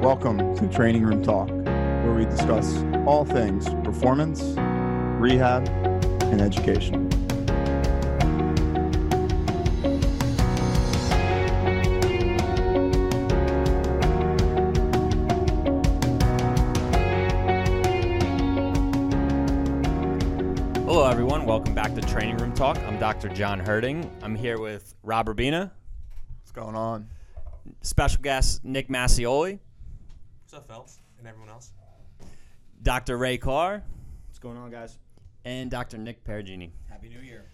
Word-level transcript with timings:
Welcome 0.00 0.54
to 0.56 0.68
Training 0.68 1.02
Room 1.02 1.24
Talk, 1.24 1.48
where 1.48 2.14
we 2.14 2.24
discuss 2.24 2.78
all 3.04 3.24
things 3.24 3.68
performance, 3.84 4.40
rehab, 5.20 5.68
and 6.22 6.40
education. 6.40 7.08
Hello, 20.86 21.06
everyone. 21.06 21.44
Welcome 21.44 21.74
back 21.74 21.94
to 21.94 22.00
Training 22.00 22.38
Room 22.38 22.52
Talk. 22.54 22.78
I'm 22.78 22.98
Dr. 22.98 23.28
John 23.28 23.60
Herding. 23.60 24.10
I'm 24.22 24.34
here 24.34 24.58
with 24.58 24.94
Rob 25.02 25.28
Rubina, 25.28 25.70
What's 26.40 26.52
going 26.52 26.74
on? 26.74 27.08
special 27.82 28.22
guest 28.22 28.64
Nick 28.64 28.88
Massioli, 28.88 29.58
What's 30.50 30.62
up, 30.62 30.66
Phelps, 30.66 31.00
and 31.18 31.28
everyone 31.28 31.50
else? 31.50 31.72
Dr. 32.82 33.18
Ray 33.18 33.36
Carr, 33.36 33.82
What's 34.28 34.38
going 34.38 34.56
on, 34.56 34.70
guys? 34.70 34.98
and 35.44 35.70
Dr. 35.70 35.98
Nick 35.98 36.24
Perugini. 36.24 36.70
Happy 36.88 37.10
New 37.10 37.20
Year. 37.20 37.44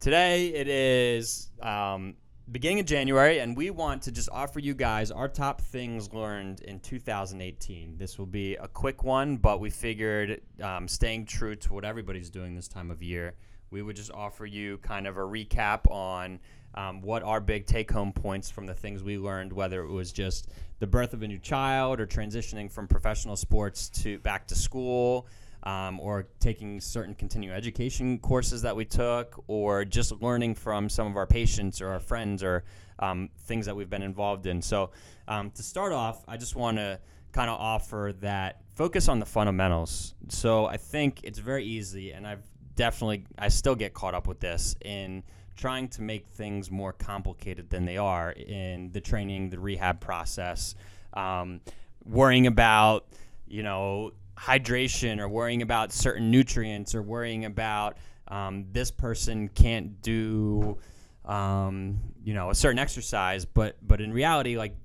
Today 0.00 0.48
it 0.48 0.68
is 0.68 1.48
um, 1.62 2.14
beginning 2.52 2.80
of 2.80 2.84
January, 2.84 3.38
and 3.38 3.56
we 3.56 3.70
want 3.70 4.02
to 4.02 4.12
just 4.12 4.28
offer 4.30 4.60
you 4.60 4.74
guys 4.74 5.10
our 5.10 5.28
top 5.28 5.62
things 5.62 6.12
learned 6.12 6.60
in 6.60 6.78
2018. 6.80 7.96
This 7.96 8.18
will 8.18 8.26
be 8.26 8.56
a 8.56 8.68
quick 8.68 9.02
one, 9.02 9.38
but 9.38 9.58
we 9.58 9.70
figured 9.70 10.42
um, 10.62 10.88
staying 10.88 11.24
true 11.24 11.56
to 11.56 11.72
what 11.72 11.86
everybody's 11.86 12.28
doing 12.28 12.54
this 12.54 12.68
time 12.68 12.90
of 12.90 13.02
year, 13.02 13.34
we 13.70 13.80
would 13.80 13.96
just 13.96 14.12
offer 14.12 14.44
you 14.44 14.76
kind 14.78 15.06
of 15.06 15.16
a 15.16 15.22
recap 15.22 15.90
on 15.90 16.38
um, 16.76 17.00
what 17.00 17.22
are 17.22 17.40
big 17.40 17.66
take 17.66 17.90
home 17.90 18.12
points 18.12 18.50
from 18.50 18.66
the 18.66 18.74
things 18.74 19.02
we 19.02 19.18
learned, 19.18 19.52
whether 19.52 19.82
it 19.82 19.90
was 19.90 20.12
just 20.12 20.48
the 20.78 20.86
birth 20.86 21.14
of 21.14 21.22
a 21.22 21.28
new 21.28 21.38
child 21.38 22.00
or 22.00 22.06
transitioning 22.06 22.70
from 22.70 22.86
professional 22.86 23.36
sports 23.36 23.88
to 23.88 24.18
back 24.18 24.46
to 24.48 24.54
school 24.54 25.26
um, 25.66 25.98
or 25.98 26.28
taking 26.38 26.80
certain 26.80 27.14
continuing 27.14 27.54
education 27.54 28.18
courses 28.20 28.62
that 28.62 28.76
we 28.76 28.84
took, 28.84 29.42
or 29.48 29.84
just 29.84 30.12
learning 30.22 30.54
from 30.54 30.88
some 30.88 31.08
of 31.08 31.16
our 31.16 31.26
patients 31.26 31.80
or 31.80 31.88
our 31.88 31.98
friends 31.98 32.42
or 32.42 32.62
um, 33.00 33.28
things 33.46 33.66
that 33.66 33.74
we've 33.74 33.90
been 33.90 34.02
involved 34.02 34.46
in. 34.46 34.62
So, 34.62 34.90
um, 35.26 35.50
to 35.50 35.62
start 35.64 35.92
off, 35.92 36.24
I 36.28 36.36
just 36.36 36.54
want 36.54 36.76
to 36.76 37.00
kind 37.32 37.50
of 37.50 37.58
offer 37.58 38.14
that 38.20 38.62
focus 38.74 39.08
on 39.08 39.18
the 39.18 39.26
fundamentals. 39.26 40.14
So, 40.28 40.66
I 40.66 40.76
think 40.76 41.20
it's 41.24 41.40
very 41.40 41.64
easy, 41.64 42.12
and 42.12 42.26
I've 42.26 42.44
definitely, 42.76 43.24
I 43.36 43.48
still 43.48 43.74
get 43.74 43.92
caught 43.92 44.14
up 44.14 44.28
with 44.28 44.38
this 44.38 44.76
in 44.84 45.24
trying 45.56 45.88
to 45.88 46.02
make 46.02 46.26
things 46.28 46.70
more 46.70 46.92
complicated 46.92 47.70
than 47.70 47.84
they 47.84 47.96
are 47.96 48.30
in 48.32 48.90
the 48.92 49.00
training, 49.00 49.50
the 49.50 49.58
rehab 49.58 50.00
process, 50.00 50.74
um, 51.14 51.60
worrying 52.04 52.46
about, 52.46 53.06
you 53.48 53.62
know, 53.62 54.12
hydration 54.36 55.18
or 55.18 55.28
worrying 55.28 55.62
about 55.62 55.92
certain 55.92 56.30
nutrients 56.30 56.94
or 56.94 57.02
worrying 57.02 57.44
about 57.44 57.96
um, 58.28 58.66
this 58.72 58.90
person 58.90 59.48
can't 59.48 60.02
do 60.02 60.76
um, 61.24 61.98
you 62.22 62.34
know 62.34 62.50
a 62.50 62.54
certain 62.54 62.78
exercise 62.78 63.44
but 63.44 63.76
but 63.82 64.00
in 64.00 64.12
reality 64.12 64.56
like 64.56 64.76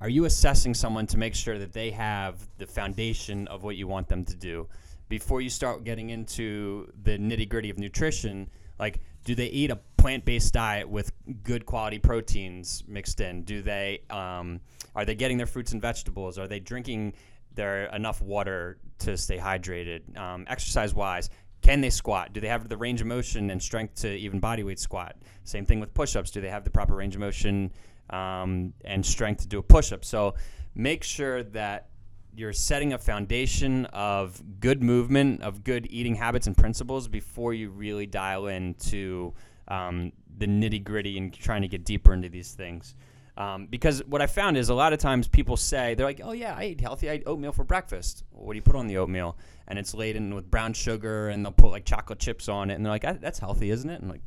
are 0.00 0.08
you 0.08 0.24
assessing 0.24 0.74
someone 0.74 1.06
to 1.06 1.16
make 1.16 1.34
sure 1.34 1.58
that 1.58 1.72
they 1.72 1.92
have 1.92 2.36
the 2.58 2.66
foundation 2.66 3.46
of 3.46 3.62
what 3.62 3.76
you 3.76 3.86
want 3.86 4.08
them 4.08 4.24
to 4.24 4.34
do? 4.34 4.66
Before 5.08 5.40
you 5.40 5.48
start 5.48 5.84
getting 5.84 6.10
into 6.10 6.90
the 7.04 7.12
nitty 7.12 7.48
gritty 7.48 7.70
of 7.70 7.78
nutrition 7.78 8.50
like 8.80 8.98
do 9.24 9.36
they 9.36 9.46
eat 9.46 9.70
a 9.70 9.76
plant-based 10.02 10.52
diet 10.52 10.88
with 10.88 11.12
good 11.44 11.64
quality 11.64 12.00
proteins 12.00 12.82
mixed 12.88 13.20
in 13.20 13.44
do 13.44 13.62
they 13.62 14.00
um, 14.10 14.60
are 14.96 15.04
they 15.04 15.14
getting 15.14 15.38
their 15.38 15.46
fruits 15.46 15.70
and 15.70 15.80
vegetables? 15.80 16.40
Are 16.40 16.48
they 16.48 16.58
drinking 16.58 17.14
their 17.54 17.84
enough 17.86 18.20
water 18.20 18.78
to 18.98 19.16
stay 19.16 19.38
hydrated? 19.38 20.18
Um, 20.18 20.44
exercise 20.48 20.92
wise 20.92 21.30
can 21.62 21.80
they 21.80 21.90
squat? 21.90 22.32
Do 22.32 22.40
they 22.40 22.48
have 22.48 22.68
the 22.68 22.76
range 22.76 23.00
of 23.00 23.06
motion 23.06 23.48
and 23.50 23.62
strength 23.62 23.94
to 24.02 24.12
even 24.12 24.40
body 24.40 24.64
weight 24.64 24.80
squat? 24.80 25.14
Same 25.44 25.64
thing 25.64 25.78
with 25.78 25.94
push-ups. 25.94 26.32
Do 26.32 26.40
they 26.40 26.50
have 26.50 26.64
the 26.64 26.70
proper 26.70 26.96
range 26.96 27.14
of 27.14 27.20
motion 27.20 27.70
um, 28.10 28.72
and 28.84 29.06
strength 29.06 29.42
to 29.42 29.46
do 29.46 29.60
a 29.60 29.62
push-up? 29.62 30.04
So 30.04 30.34
make 30.74 31.04
sure 31.04 31.44
that 31.44 31.90
you're 32.34 32.52
setting 32.52 32.92
a 32.94 32.98
foundation 32.98 33.84
of 33.92 34.42
good 34.58 34.82
movement, 34.82 35.42
of 35.42 35.62
good 35.62 35.86
eating 35.88 36.16
habits 36.16 36.48
and 36.48 36.56
principles 36.56 37.06
before 37.06 37.54
you 37.54 37.70
really 37.70 38.06
dial 38.06 38.48
into 38.48 39.32
um, 39.68 40.12
the 40.38 40.46
nitty 40.46 40.82
gritty 40.82 41.18
and 41.18 41.32
trying 41.32 41.62
to 41.62 41.68
get 41.68 41.84
deeper 41.84 42.12
into 42.12 42.28
these 42.28 42.52
things. 42.52 42.94
Um, 43.36 43.66
because 43.66 44.04
what 44.04 44.20
I 44.20 44.26
found 44.26 44.58
is 44.58 44.68
a 44.68 44.74
lot 44.74 44.92
of 44.92 44.98
times 44.98 45.26
people 45.26 45.56
say, 45.56 45.94
they're 45.94 46.04
like, 46.04 46.20
oh, 46.22 46.32
yeah, 46.32 46.54
I 46.54 46.64
eat 46.64 46.80
healthy. 46.80 47.08
I 47.08 47.14
eat 47.14 47.22
oatmeal 47.24 47.52
for 47.52 47.64
breakfast. 47.64 48.24
Well, 48.30 48.44
what 48.44 48.52
do 48.52 48.56
you 48.56 48.62
put 48.62 48.76
on 48.76 48.86
the 48.86 48.98
oatmeal? 48.98 49.38
And 49.68 49.78
it's 49.78 49.94
laden 49.94 50.34
with 50.34 50.50
brown 50.50 50.74
sugar 50.74 51.30
and 51.30 51.44
they'll 51.44 51.52
put 51.52 51.70
like 51.70 51.86
chocolate 51.86 52.18
chips 52.18 52.48
on 52.48 52.70
it. 52.70 52.74
And 52.74 52.84
they're 52.84 52.92
like, 52.92 53.04
"Ah, 53.06 53.16
that's 53.18 53.38
healthy, 53.38 53.70
isn't 53.70 53.88
it? 53.88 54.02
And 54.02 54.10
like, 54.10 54.20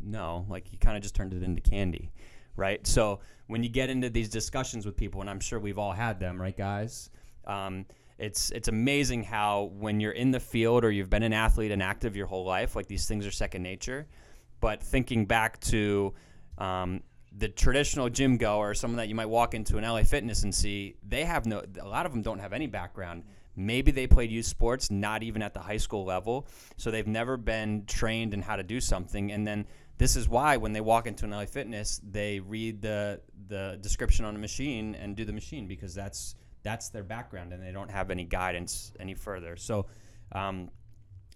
no, 0.00 0.46
like 0.48 0.72
you 0.72 0.78
kind 0.78 0.96
of 0.96 1.02
just 1.02 1.16
turned 1.16 1.32
it 1.32 1.42
into 1.42 1.60
candy, 1.60 2.12
right? 2.56 2.86
So 2.86 3.20
when 3.48 3.62
you 3.62 3.68
get 3.68 3.90
into 3.90 4.08
these 4.08 4.28
discussions 4.28 4.86
with 4.86 4.96
people, 4.96 5.20
and 5.20 5.28
I'm 5.28 5.40
sure 5.40 5.58
we've 5.58 5.78
all 5.78 5.92
had 5.92 6.20
them, 6.20 6.40
right, 6.40 6.56
guys? 6.56 7.10
Um, 7.46 7.86
it's 8.18 8.50
it's 8.52 8.68
amazing 8.68 9.24
how 9.24 9.72
when 9.76 9.98
you're 9.98 10.12
in 10.12 10.30
the 10.30 10.38
field 10.38 10.84
or 10.84 10.90
you've 10.90 11.10
been 11.10 11.24
an 11.24 11.32
athlete 11.32 11.72
and 11.72 11.82
active 11.82 12.14
your 12.14 12.26
whole 12.26 12.44
life, 12.44 12.76
like 12.76 12.86
these 12.86 13.06
things 13.06 13.26
are 13.26 13.32
second 13.32 13.62
nature. 13.62 14.06
But 14.64 14.82
thinking 14.82 15.26
back 15.26 15.60
to 15.60 16.14
um, 16.56 17.02
the 17.36 17.48
traditional 17.48 18.08
gym 18.08 18.38
goer, 18.38 18.72
someone 18.72 18.96
that 18.96 19.08
you 19.08 19.14
might 19.14 19.28
walk 19.28 19.52
into 19.52 19.76
an 19.76 19.84
LA 19.84 20.04
Fitness 20.04 20.42
and 20.42 20.54
see, 20.54 20.96
they 21.06 21.24
have 21.24 21.44
no. 21.44 21.62
A 21.78 21.86
lot 21.86 22.06
of 22.06 22.12
them 22.12 22.22
don't 22.22 22.38
have 22.38 22.54
any 22.54 22.66
background. 22.66 23.24
Maybe 23.56 23.90
they 23.90 24.06
played 24.06 24.30
youth 24.30 24.46
sports, 24.46 24.90
not 24.90 25.22
even 25.22 25.42
at 25.42 25.52
the 25.52 25.60
high 25.60 25.76
school 25.76 26.06
level, 26.06 26.46
so 26.78 26.90
they've 26.90 27.06
never 27.06 27.36
been 27.36 27.84
trained 27.84 28.32
in 28.32 28.40
how 28.40 28.56
to 28.56 28.62
do 28.62 28.80
something. 28.80 29.32
And 29.32 29.46
then 29.46 29.66
this 29.98 30.16
is 30.16 30.30
why 30.30 30.56
when 30.56 30.72
they 30.72 30.80
walk 30.80 31.06
into 31.06 31.26
an 31.26 31.32
LA 31.32 31.44
Fitness, 31.44 32.00
they 32.02 32.40
read 32.40 32.80
the 32.80 33.20
the 33.48 33.76
description 33.82 34.24
on 34.24 34.34
a 34.34 34.38
machine 34.38 34.94
and 34.94 35.14
do 35.14 35.26
the 35.26 35.32
machine 35.34 35.68
because 35.68 35.94
that's 35.94 36.36
that's 36.62 36.88
their 36.88 37.04
background 37.04 37.52
and 37.52 37.62
they 37.62 37.70
don't 37.70 37.90
have 37.90 38.10
any 38.10 38.24
guidance 38.24 38.92
any 38.98 39.12
further. 39.12 39.56
So, 39.56 39.84
um, 40.32 40.70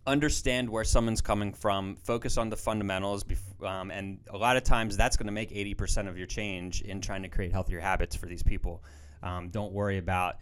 understand 0.09 0.69
where 0.69 0.85
someone's 0.85 1.21
coming 1.21 1.53
from, 1.53 1.97
focus 1.97 2.39
on 2.39 2.49
the 2.49 2.57
fundamentals, 2.57 3.25
um, 3.63 3.91
and 3.91 4.19
a 4.31 4.37
lot 4.37 4.57
of 4.57 4.65
times 4.65 4.97
that's 4.97 5.17
going 5.17 5.27
to 5.27 5.33
make 5.33 5.51
80% 5.51 6.09
of 6.09 6.17
your 6.17 6.27
change 6.27 6.83
in 6.83 7.01
trying 7.01 7.23
to 7.23 7.29
create 7.29 7.53
healthier 7.53 7.81
habits 7.81 8.17
for 8.17 8.27
these 8.27 8.43
people. 8.43 8.83
Um, 9.23 9.51
don't 9.51 9.73
worry 9.73 9.99
about 9.99 10.37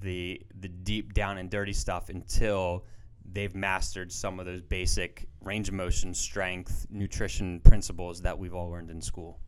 the 0.00 0.40
the 0.60 0.68
deep 0.68 1.12
down 1.12 1.36
and 1.38 1.50
dirty 1.50 1.72
stuff 1.72 2.08
until 2.08 2.84
they've 3.32 3.54
mastered 3.54 4.10
some 4.10 4.40
of 4.40 4.46
those 4.46 4.62
basic 4.62 5.28
range 5.42 5.68
of 5.68 5.74
motion, 5.74 6.14
strength, 6.14 6.86
nutrition 6.90 7.60
principles 7.60 8.22
that 8.22 8.38
we've 8.38 8.54
all 8.54 8.70
learned 8.70 8.90
in 8.90 9.02
school. 9.02 9.40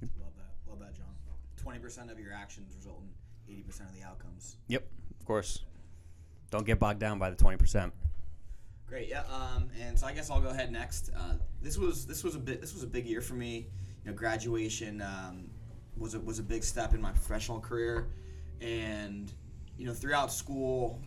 Love 0.00 0.32
that. 0.36 0.70
Love 0.70 0.78
that, 0.80 0.96
John. 0.96 1.06
Twenty 1.56 1.78
percent 1.80 2.10
of 2.10 2.18
your 2.18 2.32
actions 2.32 2.72
result 2.76 3.02
in 3.02 3.52
eighty 3.52 3.62
percent 3.62 3.90
of 3.90 3.96
the 3.96 4.02
outcomes. 4.02 4.56
Yep, 4.68 4.86
of 5.20 5.26
course. 5.26 5.64
Don't 6.50 6.64
get 6.64 6.78
bogged 6.78 7.00
down 7.00 7.18
by 7.18 7.30
the 7.30 7.36
20%. 7.36 7.92
Great. 8.88 9.08
Yeah. 9.08 9.22
Um, 9.30 9.68
and 9.78 9.98
so 9.98 10.06
I 10.06 10.12
guess 10.12 10.30
I'll 10.30 10.40
go 10.40 10.48
ahead 10.48 10.72
next. 10.72 11.10
Uh, 11.14 11.34
this 11.60 11.76
was 11.76 12.06
this 12.06 12.24
was 12.24 12.34
a 12.34 12.38
bit 12.38 12.60
this 12.60 12.72
was 12.72 12.82
a 12.82 12.86
big 12.86 13.06
year 13.06 13.20
for 13.20 13.34
me. 13.34 13.66
You 14.04 14.10
know, 14.10 14.16
graduation 14.16 15.02
um, 15.02 15.50
was 15.96 16.14
a, 16.14 16.20
was 16.20 16.38
a 16.38 16.42
big 16.42 16.64
step 16.64 16.94
in 16.94 17.00
my 17.02 17.10
professional 17.10 17.60
career, 17.60 18.08
and 18.62 19.30
you 19.76 19.86
know, 19.86 19.92
throughout 19.92 20.32
school, 20.32 21.02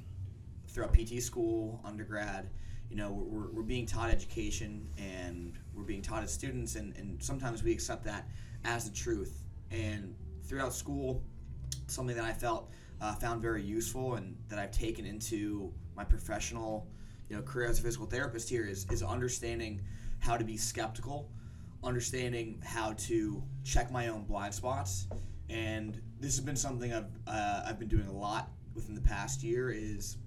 throughout 0.67 0.93
PT 0.93 1.21
school, 1.23 1.81
undergrad, 1.83 2.49
you 2.89 2.95
know, 2.95 3.11
we're, 3.11 3.49
we're 3.51 3.63
being 3.63 3.85
taught 3.85 4.09
education 4.11 4.87
and 4.97 5.57
we're 5.73 5.83
being 5.83 6.01
taught 6.01 6.23
as 6.23 6.31
students, 6.31 6.75
and, 6.75 6.95
and 6.97 7.21
sometimes 7.23 7.63
we 7.63 7.71
accept 7.71 8.03
that 8.05 8.27
as 8.63 8.89
the 8.89 8.95
truth. 8.95 9.43
And 9.71 10.13
throughout 10.43 10.73
school, 10.73 11.23
something 11.87 12.16
that 12.16 12.25
I 12.25 12.34
felt 12.34 12.69
uh, 13.01 13.16
found 13.16 13.41
very 13.41 13.63
useful 13.63 14.16
and 14.16 14.37
that 14.49 14.59
I've 14.59 14.72
taken 14.72 15.05
into 15.05 15.73
my 15.95 16.03
professional, 16.03 16.87
you 17.31 17.37
know, 17.37 17.43
career 17.43 17.69
as 17.69 17.79
a 17.79 17.81
physical 17.81 18.05
therapist 18.05 18.49
here 18.49 18.66
is 18.66 18.85
is 18.91 19.01
understanding 19.01 19.79
how 20.19 20.35
to 20.35 20.43
be 20.43 20.57
skeptical, 20.57 21.31
understanding 21.81 22.61
how 22.61 22.91
to 22.93 23.41
check 23.63 23.89
my 23.89 24.09
own 24.09 24.25
blind 24.25 24.53
spots, 24.53 25.07
and 25.49 26.01
this 26.19 26.35
has 26.35 26.43
been 26.43 26.57
something 26.57 26.91
I've 26.91 27.05
uh, 27.25 27.63
I've 27.66 27.79
been 27.79 27.87
doing 27.87 28.07
a 28.07 28.11
lot 28.11 28.49
within 28.75 28.95
the 28.95 29.01
past 29.01 29.43
year 29.43 29.72
is 29.72 30.17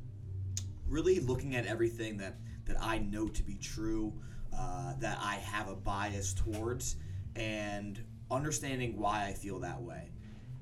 really 0.88 1.20
looking 1.20 1.54
at 1.54 1.66
everything 1.66 2.16
that 2.16 2.36
that 2.64 2.78
I 2.80 2.96
know 2.96 3.28
to 3.28 3.42
be 3.42 3.56
true, 3.56 4.10
uh, 4.56 4.94
that 5.00 5.18
I 5.20 5.34
have 5.34 5.68
a 5.68 5.76
bias 5.76 6.32
towards, 6.32 6.96
and 7.36 8.02
understanding 8.30 8.96
why 8.96 9.26
I 9.26 9.34
feel 9.34 9.58
that 9.58 9.82
way, 9.82 10.10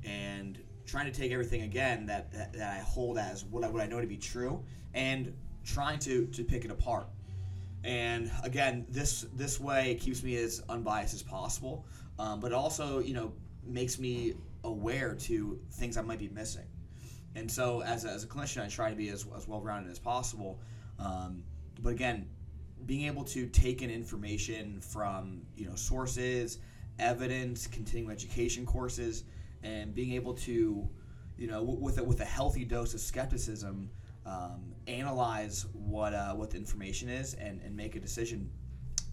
and 0.02 0.58
trying 0.86 1.06
to 1.06 1.12
take 1.12 1.30
everything 1.30 1.62
again 1.62 2.06
that, 2.06 2.32
that, 2.32 2.52
that 2.54 2.72
I 2.72 2.80
hold 2.80 3.16
as 3.16 3.44
what 3.44 3.62
I, 3.62 3.68
what 3.68 3.80
I 3.80 3.86
know 3.86 4.00
to 4.00 4.08
be 4.08 4.16
true, 4.16 4.64
and 4.92 5.32
trying 5.64 5.98
to 6.00 6.26
to 6.26 6.44
pick 6.44 6.64
it 6.64 6.70
apart. 6.70 7.08
And 7.84 8.30
again, 8.44 8.86
this 8.88 9.26
this 9.34 9.58
way 9.60 9.96
keeps 9.96 10.22
me 10.22 10.36
as 10.36 10.62
unbiased 10.68 11.14
as 11.14 11.22
possible, 11.22 11.84
um, 12.18 12.40
but 12.40 12.52
also 12.52 13.00
you 13.00 13.14
know 13.14 13.32
makes 13.64 13.98
me 13.98 14.34
aware 14.64 15.14
to 15.14 15.58
things 15.72 15.96
I 15.96 16.02
might 16.02 16.18
be 16.18 16.28
missing. 16.28 16.66
and 17.34 17.50
so 17.50 17.82
as 17.82 18.04
a, 18.04 18.10
as 18.10 18.24
a 18.24 18.26
clinician, 18.26 18.62
I 18.62 18.68
try 18.68 18.90
to 18.90 18.96
be 18.96 19.08
as, 19.08 19.26
as 19.36 19.48
well 19.48 19.60
rounded 19.60 19.90
as 19.90 19.98
possible. 19.98 20.60
Um, 20.98 21.42
but 21.80 21.90
again, 21.90 22.28
being 22.86 23.06
able 23.06 23.24
to 23.24 23.46
take 23.46 23.82
in 23.82 23.90
information 23.90 24.80
from 24.80 25.42
you 25.56 25.66
know 25.68 25.74
sources, 25.74 26.58
evidence, 26.98 27.66
continuing 27.66 28.12
education 28.12 28.66
courses, 28.66 29.24
and 29.62 29.94
being 29.94 30.12
able 30.12 30.34
to 30.34 30.88
you 31.38 31.46
know 31.46 31.62
with 31.62 31.98
a, 31.98 32.04
with 32.04 32.20
a 32.20 32.24
healthy 32.24 32.64
dose 32.64 32.94
of 32.94 33.00
skepticism, 33.00 33.90
um, 34.26 34.74
analyze 34.86 35.66
what 35.72 36.14
uh, 36.14 36.32
what 36.34 36.50
the 36.50 36.56
information 36.56 37.08
is 37.08 37.34
and, 37.34 37.60
and 37.62 37.76
make 37.76 37.96
a 37.96 38.00
decision 38.00 38.50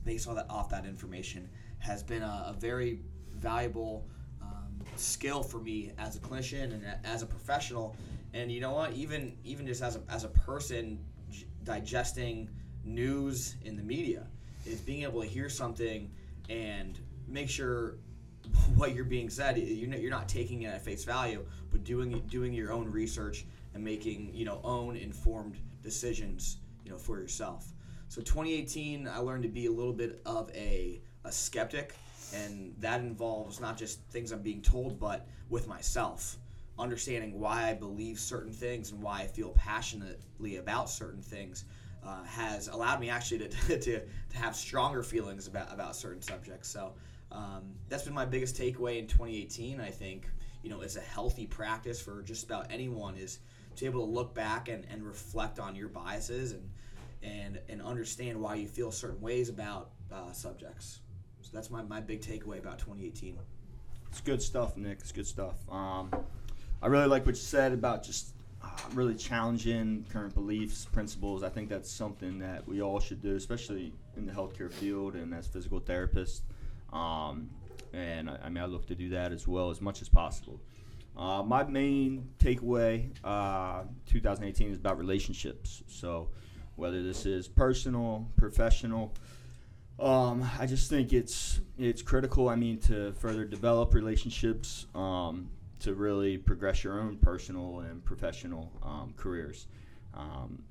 based 0.06 0.28
on 0.28 0.36
that 0.36 0.46
off 0.50 0.70
that 0.70 0.86
information 0.86 1.50
has 1.80 2.04
been 2.04 2.22
a, 2.22 2.46
a 2.48 2.56
very 2.60 3.00
valuable 3.34 4.08
um, 4.42 4.80
skill 4.96 5.44
for 5.44 5.60
me 5.60 5.92
as 5.98 6.16
a 6.16 6.20
clinician 6.20 6.74
and 6.74 6.84
as 7.04 7.22
a 7.22 7.26
professional. 7.26 7.96
And 8.34 8.52
you 8.52 8.60
know 8.62 8.74
what? 8.74 8.94
Even 8.94 9.36
even 9.44 9.66
just 9.66 9.82
as 9.82 9.96
a, 9.96 10.02
as 10.10 10.24
a 10.24 10.30
person 10.30 11.00
digesting 11.64 12.50
news 12.84 13.56
in 13.64 13.76
the 13.76 13.84
media 13.84 14.28
is 14.66 14.82
being 14.82 15.04
able 15.04 15.22
to 15.22 15.28
hear 15.28 15.50
something 15.50 16.10
and 16.50 17.00
make 17.28 17.50
sure 17.50 17.98
what 18.76 18.96
you're 18.96 19.06
being 19.06 19.30
said 19.30 19.58
you're 19.58 20.10
not 20.10 20.28
taking 20.28 20.64
it 20.64 20.68
at 20.68 20.84
face 20.84 21.04
value 21.04 21.46
but 21.72 21.84
doing 21.84 22.20
doing 22.30 22.54
your 22.54 22.72
own 22.72 22.90
research 22.90 23.46
and 23.80 23.86
making 23.86 24.30
you 24.34 24.44
know 24.44 24.60
own 24.64 24.98
informed 24.98 25.58
decisions 25.82 26.58
you 26.84 26.92
know 26.92 26.98
for 26.98 27.18
yourself 27.18 27.72
so 28.10 28.22
2018 28.22 29.08
i 29.08 29.18
learned 29.18 29.44
to 29.44 29.50
be 29.50 29.68
a 29.68 29.72
little 29.72 29.94
bit 29.94 30.22
of 30.26 30.52
a, 30.54 31.00
a 31.24 31.32
skeptic 31.32 31.96
and 32.34 32.76
that 32.80 33.00
involves 33.00 33.62
not 33.62 33.78
just 33.78 34.02
things 34.12 34.32
i'm 34.34 34.42
being 34.42 34.62
told 34.62 35.00
but 35.00 35.28
with 35.50 35.66
myself 35.68 36.38
understanding 36.78 37.40
why 37.40 37.70
i 37.70 37.74
believe 37.74 38.20
certain 38.20 38.52
things 38.52 38.92
and 38.92 39.02
why 39.02 39.22
i 39.22 39.28
feel 39.28 39.52
passionately 39.52 40.58
about 40.58 40.90
certain 40.90 41.22
things 41.22 41.64
uh, 42.04 42.24
has 42.24 42.68
allowed 42.70 43.00
me 43.00 43.10
actually 43.10 43.40
to, 43.40 43.50
to, 43.80 44.00
to 44.00 44.38
have 44.38 44.56
stronger 44.56 45.04
feelings 45.04 45.48
about, 45.48 45.72
about 45.74 45.98
certain 45.98 46.22
subjects. 46.22 46.70
So 46.70 46.94
um, 47.30 47.74
that's 47.90 48.04
been 48.04 48.14
my 48.14 48.24
biggest 48.24 48.56
takeaway 48.56 49.00
in 49.00 49.06
2018. 49.06 49.82
I 49.82 49.90
think 49.90 50.30
you 50.64 50.70
know 50.70 50.82
it's 50.82 50.96
a 50.96 51.02
healthy 51.02 51.46
practice 51.46 52.02
for 52.02 52.22
just 52.22 52.46
about 52.46 52.68
anyone 52.70 53.16
is 53.16 53.40
to 53.80 53.86
be 53.86 53.90
able 53.90 54.06
to 54.06 54.12
look 54.12 54.34
back 54.34 54.68
and, 54.68 54.86
and 54.92 55.06
reflect 55.06 55.60
on 55.60 55.76
your 55.76 55.88
biases 55.88 56.52
and 56.52 56.70
and 57.22 57.60
and 57.68 57.82
understand 57.82 58.40
why 58.40 58.56
you 58.56 58.68
feel 58.68 58.92
certain 58.92 59.22
ways 59.22 59.50
about 59.50 59.92
uh, 60.12 60.32
subjects. 60.32 61.00
So 61.42 61.50
that's 61.54 61.70
my, 61.70 61.82
my 61.84 62.02
big 62.02 62.22
takeaway 62.22 62.60
about 62.60 62.80
2018. 62.80 63.38
It's 64.10 64.22
good 64.22 64.42
stuff, 64.42 64.78
Nick. 64.78 65.00
It's 65.00 65.12
good 65.12 65.28
stuff. 65.28 65.56
Um, 65.70 66.12
I 66.82 66.88
really 66.88 67.08
like 67.08 67.26
what 67.26 67.36
you 67.36 67.42
said 67.42 67.72
about 67.72 68.04
just 68.04 68.34
uh, 68.64 68.68
really 68.94 69.16
challenging 69.16 70.06
current 70.12 70.34
beliefs, 70.34 70.86
principles. 70.86 71.44
I 71.44 71.50
think 71.50 71.70
that's 71.70 71.92
something 71.92 72.40
that 72.40 72.68
we 72.68 72.82
all 72.82 73.00
should 73.00 73.22
do, 73.22 73.36
especially 73.36 73.94
in 74.18 74.26
the 74.26 74.34
healthcare 74.34 74.72
field 74.72 75.16
and 75.16 75.34
as 75.34 75.48
physical 75.48 75.80
therapists. 75.80 76.42
Um, 76.92 77.50
and 77.94 78.30
I, 78.30 78.40
I 78.46 78.50
mean, 78.50 78.64
I 78.64 78.66
look 78.66 78.88
to 78.88 78.96
do 78.96 79.10
that 79.10 79.32
as 79.32 79.48
well 79.48 79.70
as 79.70 79.82
much 79.82 80.02
as 80.02 80.10
possible. 80.10 80.60
Uh, 81.20 81.44
my 81.44 81.66
main 81.66 82.30
takeaway, 82.40 83.12
uh, 83.26 83.84
2018, 84.06 84.72
is 84.72 84.78
about 84.78 84.98
relationships. 84.98 85.84
So, 85.88 86.30
whether 86.78 87.04
this 87.04 87.26
is 87.26 87.46
personal, 87.46 88.32
professional, 88.38 89.14
um, 90.00 90.50
I 90.58 90.66
just 90.66 90.90
think 90.90 91.12
it's 91.12 91.60
it's 91.78 92.02
critical. 92.02 92.48
I 92.48 92.56
mean, 92.56 92.80
to 92.82 93.12
further 93.14 93.44
develop 93.44 93.94
relationships, 93.94 94.86
um, 94.96 95.50
to 95.80 95.94
really 95.94 96.38
progress 96.38 96.86
your 96.86 97.02
own 97.02 97.18
personal 97.18 97.82
and 97.82 98.04
professional 98.06 98.72
um, 98.82 99.14
careers. 99.18 99.68
Um, 100.14 100.64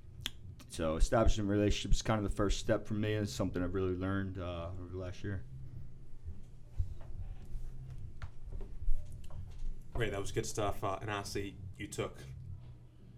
so 0.71 0.97
establishing 0.97 1.47
relationships 1.47 1.97
is 1.97 2.03
kind 2.03 2.25
of 2.25 2.31
the 2.31 2.35
first 2.35 2.59
step 2.59 2.87
for 2.87 2.95
me. 2.95 3.13
It's 3.13 3.33
something 3.33 3.63
I've 3.63 3.75
really 3.75 3.97
learned 3.97 4.39
uh, 4.39 4.69
over 4.81 4.91
the 4.91 4.99
last 4.99 5.23
year. 5.23 5.43
Great, 9.99 10.13
that 10.13 10.21
was 10.21 10.31
good 10.31 10.47
stuff. 10.47 10.85
Uh, 10.85 10.97
and 11.01 11.11
honestly, 11.11 11.57
you 11.77 11.89
took 11.89 12.19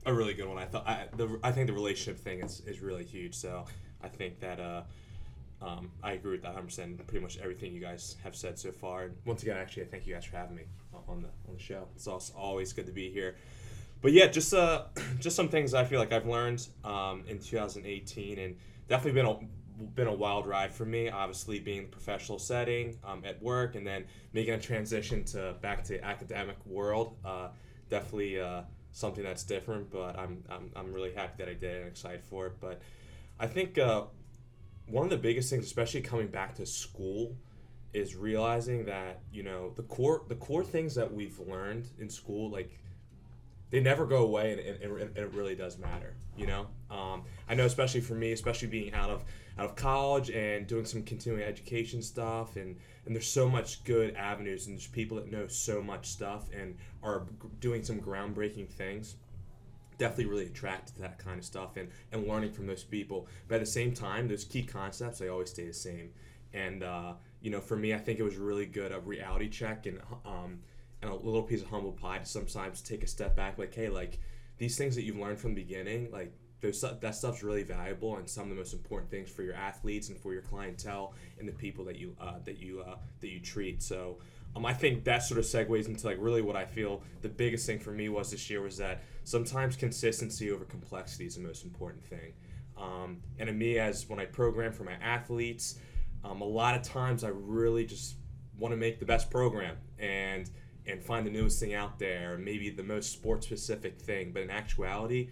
a 0.06 0.14
really 0.14 0.32
good 0.32 0.48
one. 0.48 0.56
I 0.56 0.64
thought 0.64 0.88
I, 0.88 1.08
the, 1.14 1.38
I 1.42 1.52
think 1.52 1.66
the 1.66 1.74
relationship 1.74 2.18
thing 2.18 2.40
is, 2.40 2.62
is 2.66 2.80
really 2.80 3.04
huge. 3.04 3.34
So 3.34 3.66
I 4.02 4.08
think 4.08 4.40
that 4.40 4.58
uh, 4.58 4.82
um, 5.60 5.90
I 6.02 6.12
agree 6.12 6.32
with 6.32 6.40
that 6.40 6.54
100. 6.54 6.64
percent 6.64 7.06
Pretty 7.06 7.22
much 7.22 7.36
everything 7.36 7.74
you 7.74 7.82
guys 7.82 8.16
have 8.24 8.34
said 8.34 8.58
so 8.58 8.72
far. 8.72 9.02
And 9.02 9.14
once 9.26 9.42
again, 9.42 9.58
actually, 9.58 9.82
I 9.82 9.86
thank 9.88 10.06
you 10.06 10.14
guys 10.14 10.24
for 10.24 10.38
having 10.38 10.56
me 10.56 10.62
on 11.06 11.20
the 11.20 11.28
on 11.48 11.54
the 11.54 11.62
show. 11.62 11.86
It's 11.94 12.06
also 12.06 12.32
always 12.34 12.72
good 12.72 12.86
to 12.86 12.92
be 12.92 13.10
here. 13.10 13.36
But 14.00 14.12
yeah, 14.12 14.28
just 14.28 14.54
uh, 14.54 14.84
just 15.20 15.36
some 15.36 15.50
things 15.50 15.74
I 15.74 15.84
feel 15.84 15.98
like 16.00 16.14
I've 16.14 16.26
learned 16.26 16.66
um, 16.82 17.24
in 17.28 17.40
2018, 17.40 18.38
and 18.38 18.56
definitely 18.88 19.20
been 19.20 19.26
a 19.26 19.38
been 19.94 20.06
a 20.06 20.14
wild 20.14 20.46
ride 20.46 20.72
for 20.72 20.84
me. 20.84 21.08
Obviously, 21.08 21.58
being 21.58 21.78
in 21.78 21.84
the 21.84 21.90
professional 21.90 22.38
setting 22.38 22.98
um, 23.04 23.22
at 23.24 23.42
work, 23.42 23.74
and 23.74 23.86
then 23.86 24.04
making 24.32 24.54
a 24.54 24.60
transition 24.60 25.24
to 25.24 25.54
back 25.60 25.84
to 25.84 26.02
academic 26.04 26.56
world. 26.66 27.16
Uh, 27.24 27.48
definitely 27.88 28.40
uh, 28.40 28.62
something 28.92 29.24
that's 29.24 29.42
different, 29.42 29.90
but 29.90 30.18
I'm, 30.18 30.42
I'm 30.48 30.70
I'm 30.76 30.92
really 30.92 31.12
happy 31.12 31.34
that 31.38 31.48
I 31.48 31.54
did 31.54 31.82
and 31.82 31.88
excited 31.88 32.22
for 32.24 32.46
it. 32.46 32.60
But 32.60 32.80
I 33.38 33.46
think 33.46 33.78
uh, 33.78 34.04
one 34.86 35.04
of 35.04 35.10
the 35.10 35.16
biggest 35.16 35.50
things, 35.50 35.64
especially 35.64 36.00
coming 36.00 36.28
back 36.28 36.54
to 36.56 36.66
school, 36.66 37.36
is 37.92 38.14
realizing 38.14 38.84
that 38.86 39.20
you 39.32 39.42
know 39.42 39.72
the 39.76 39.82
core 39.82 40.22
the 40.28 40.36
core 40.36 40.64
things 40.64 40.94
that 40.94 41.12
we've 41.12 41.38
learned 41.40 41.88
in 41.98 42.08
school, 42.08 42.50
like 42.50 42.78
they 43.70 43.80
never 43.80 44.04
go 44.04 44.24
away, 44.24 44.52
and, 44.52 44.82
and, 44.82 45.00
and 45.00 45.16
it 45.16 45.32
really 45.32 45.54
does 45.54 45.78
matter. 45.78 46.14
You 46.36 46.46
know, 46.46 46.66
um, 46.90 47.22
I 47.48 47.54
know 47.54 47.66
especially 47.66 48.00
for 48.00 48.14
me, 48.14 48.32
especially 48.32 48.68
being 48.68 48.92
out 48.94 49.10
of 49.10 49.24
out 49.58 49.66
of 49.66 49.76
college 49.76 50.30
and 50.30 50.66
doing 50.66 50.84
some 50.84 51.02
continuing 51.02 51.42
education 51.42 52.02
stuff, 52.02 52.56
and 52.56 52.76
and 53.06 53.14
there's 53.14 53.28
so 53.28 53.48
much 53.48 53.82
good 53.84 54.14
avenues, 54.14 54.66
and 54.66 54.76
there's 54.76 54.86
people 54.86 55.16
that 55.16 55.30
know 55.30 55.46
so 55.48 55.82
much 55.82 56.06
stuff 56.06 56.48
and 56.52 56.76
are 57.02 57.26
doing 57.60 57.82
some 57.82 58.00
groundbreaking 58.00 58.68
things 58.68 59.16
definitely 60.00 60.24
really 60.24 60.46
attracted 60.46 60.94
to 60.96 61.02
that 61.02 61.18
kind 61.18 61.38
of 61.38 61.44
stuff 61.44 61.76
and, 61.76 61.88
and 62.10 62.26
learning 62.26 62.50
from 62.50 62.66
those 62.66 62.82
people. 62.82 63.28
But 63.46 63.56
at 63.56 63.60
the 63.60 63.66
same 63.66 63.92
time, 63.92 64.26
those 64.26 64.44
key 64.44 64.62
concepts, 64.62 65.18
they 65.18 65.28
always 65.28 65.50
stay 65.50 65.66
the 65.66 65.74
same. 65.74 66.10
And, 66.54 66.82
uh, 66.82 67.12
you 67.42 67.50
know, 67.50 67.60
for 67.60 67.76
me, 67.76 67.92
I 67.92 67.98
think 67.98 68.18
it 68.18 68.22
was 68.22 68.36
really 68.36 68.64
good 68.64 68.92
a 68.92 68.98
reality 68.98 69.48
check 69.48 69.84
and, 69.84 70.00
um, 70.24 70.60
and 71.02 71.10
a 71.10 71.14
little 71.14 71.42
piece 71.42 71.60
of 71.60 71.68
humble 71.68 71.92
pie 71.92 72.18
to 72.18 72.24
sometimes 72.24 72.80
take 72.80 73.04
a 73.04 73.06
step 73.06 73.36
back, 73.36 73.58
like, 73.58 73.74
hey, 73.74 73.90
like 73.90 74.18
these 74.56 74.76
things 74.76 74.96
that 74.96 75.02
you've 75.02 75.18
learned 75.18 75.38
from 75.38 75.54
the 75.54 75.62
beginning, 75.62 76.10
like 76.10 76.32
those, 76.60 76.80
that 76.80 77.14
stuff's 77.14 77.42
really 77.42 77.62
valuable 77.62 78.16
and 78.16 78.28
some 78.28 78.44
of 78.44 78.50
the 78.50 78.54
most 78.54 78.72
important 78.72 79.10
things 79.10 79.30
for 79.30 79.42
your 79.42 79.54
athletes 79.54 80.08
and 80.08 80.18
for 80.18 80.32
your 80.32 80.42
clientele 80.42 81.14
and 81.38 81.48
the 81.48 81.52
people 81.52 81.84
that 81.86 81.96
you 81.96 82.14
uh, 82.20 82.34
that 82.44 82.58
you 82.58 82.82
uh, 82.86 82.96
that 83.20 83.28
you 83.28 83.40
treat. 83.40 83.82
So 83.82 84.18
um, 84.54 84.66
I 84.66 84.74
think 84.74 85.04
that 85.04 85.22
sort 85.22 85.38
of 85.38 85.44
segues 85.44 85.86
into 85.86 86.06
like 86.06 86.18
really 86.20 86.42
what 86.42 86.56
I 86.56 86.64
feel 86.64 87.02
the 87.22 87.28
biggest 87.28 87.66
thing 87.66 87.78
for 87.78 87.92
me 87.92 88.08
was 88.08 88.30
this 88.30 88.50
year 88.50 88.60
was 88.60 88.76
that 88.78 89.02
sometimes 89.24 89.76
consistency 89.76 90.50
over 90.50 90.64
complexity 90.64 91.26
is 91.26 91.36
the 91.36 91.42
most 91.42 91.64
important 91.64 92.04
thing. 92.04 92.32
Um, 92.76 93.18
and 93.38 93.46
to 93.46 93.52
me, 93.52 93.78
as 93.78 94.08
when 94.08 94.18
I 94.18 94.24
program 94.24 94.72
for 94.72 94.84
my 94.84 94.94
athletes, 94.94 95.78
um, 96.24 96.40
a 96.40 96.46
lot 96.46 96.74
of 96.74 96.82
times 96.82 97.24
I 97.24 97.28
really 97.28 97.84
just 97.84 98.16
want 98.58 98.72
to 98.72 98.76
make 98.76 98.98
the 98.98 99.06
best 99.06 99.30
program 99.30 99.76
and 99.98 100.50
and 100.86 101.02
find 101.02 101.26
the 101.26 101.30
newest 101.30 101.60
thing 101.60 101.74
out 101.74 101.98
there, 101.98 102.38
maybe 102.38 102.70
the 102.70 102.82
most 102.82 103.12
sport 103.12 103.44
specific 103.44 104.00
thing. 104.00 104.32
But 104.32 104.42
in 104.42 104.50
actuality, 104.50 105.28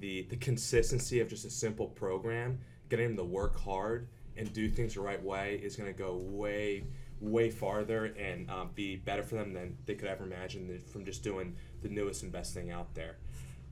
the 0.00 0.22
the 0.28 0.36
consistency 0.36 1.20
of 1.20 1.28
just 1.28 1.44
a 1.44 1.50
simple 1.50 1.86
program, 1.86 2.58
getting 2.88 3.08
them 3.08 3.16
to 3.16 3.24
work 3.24 3.58
hard 3.60 4.08
and 4.36 4.52
do 4.52 4.68
things 4.68 4.94
the 4.94 5.00
right 5.00 5.22
way 5.22 5.60
is 5.62 5.76
going 5.76 5.92
to 5.92 5.98
go 5.98 6.16
way 6.16 6.84
way 7.20 7.50
farther 7.50 8.06
and 8.18 8.50
um, 8.50 8.70
be 8.74 8.96
better 8.96 9.22
for 9.22 9.36
them 9.36 9.52
than 9.54 9.76
they 9.86 9.94
could 9.94 10.08
ever 10.08 10.24
imagine 10.24 10.78
from 10.92 11.04
just 11.04 11.22
doing 11.22 11.56
the 11.82 11.88
newest 11.88 12.22
and 12.22 12.30
best 12.30 12.52
thing 12.52 12.70
out 12.70 12.94
there. 12.94 13.16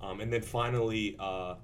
Um, 0.00 0.20
and 0.20 0.32
then 0.32 0.40
finally, 0.40 1.16
uh, 1.18 1.56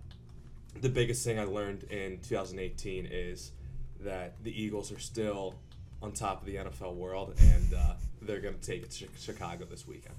the 0.80 0.88
biggest 0.88 1.24
thing 1.24 1.38
I 1.38 1.44
learned 1.44 1.84
in 1.84 2.18
2018 2.20 3.06
is 3.10 3.52
that 4.00 4.34
the 4.44 4.62
Eagles 4.62 4.92
are 4.92 4.98
still 4.98 5.54
on 6.02 6.12
top 6.12 6.40
of 6.40 6.46
the 6.46 6.56
NFL 6.56 6.94
world, 6.94 7.34
and 7.38 7.74
uh, 7.74 7.94
they're 8.22 8.40
going 8.40 8.58
to 8.58 8.60
take 8.60 8.82
it 8.82 8.90
to 8.90 9.06
Chicago 9.18 9.64
this 9.64 9.86
weekend. 9.86 10.16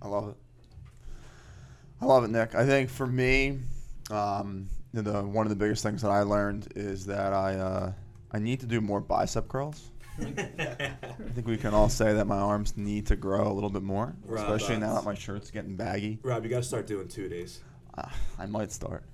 I 0.00 0.08
love 0.08 0.28
it. 0.28 0.36
I 2.02 2.04
love 2.04 2.24
it, 2.24 2.30
Nick. 2.30 2.56
I 2.56 2.66
think 2.66 2.90
for 2.90 3.06
me, 3.06 3.60
um, 4.10 4.68
the 4.92 5.22
one 5.22 5.46
of 5.46 5.50
the 5.50 5.56
biggest 5.56 5.84
things 5.84 6.02
that 6.02 6.10
I 6.10 6.22
learned 6.22 6.72
is 6.74 7.06
that 7.06 7.32
I 7.32 7.54
uh, 7.54 7.92
I 8.32 8.38
need 8.40 8.58
to 8.60 8.66
do 8.66 8.80
more 8.80 9.00
bicep 9.00 9.46
curls. 9.48 9.88
I 10.18 10.24
think 11.34 11.46
we 11.46 11.56
can 11.56 11.72
all 11.74 11.88
say 11.88 12.12
that 12.14 12.26
my 12.26 12.38
arms 12.38 12.76
need 12.76 13.06
to 13.06 13.16
grow 13.16 13.46
a 13.50 13.54
little 13.54 13.70
bit 13.70 13.84
more, 13.84 14.14
Rob, 14.26 14.40
especially 14.44 14.78
now 14.78 14.94
that 14.94 15.04
my 15.04 15.14
shirt's 15.14 15.52
getting 15.52 15.76
baggy. 15.76 16.18
Rob, 16.24 16.42
you 16.42 16.50
got 16.50 16.58
to 16.58 16.62
start 16.64 16.88
doing 16.88 17.06
two 17.06 17.28
days. 17.28 17.60
Uh, 17.96 18.08
I 18.36 18.46
might 18.46 18.72
start. 18.72 19.04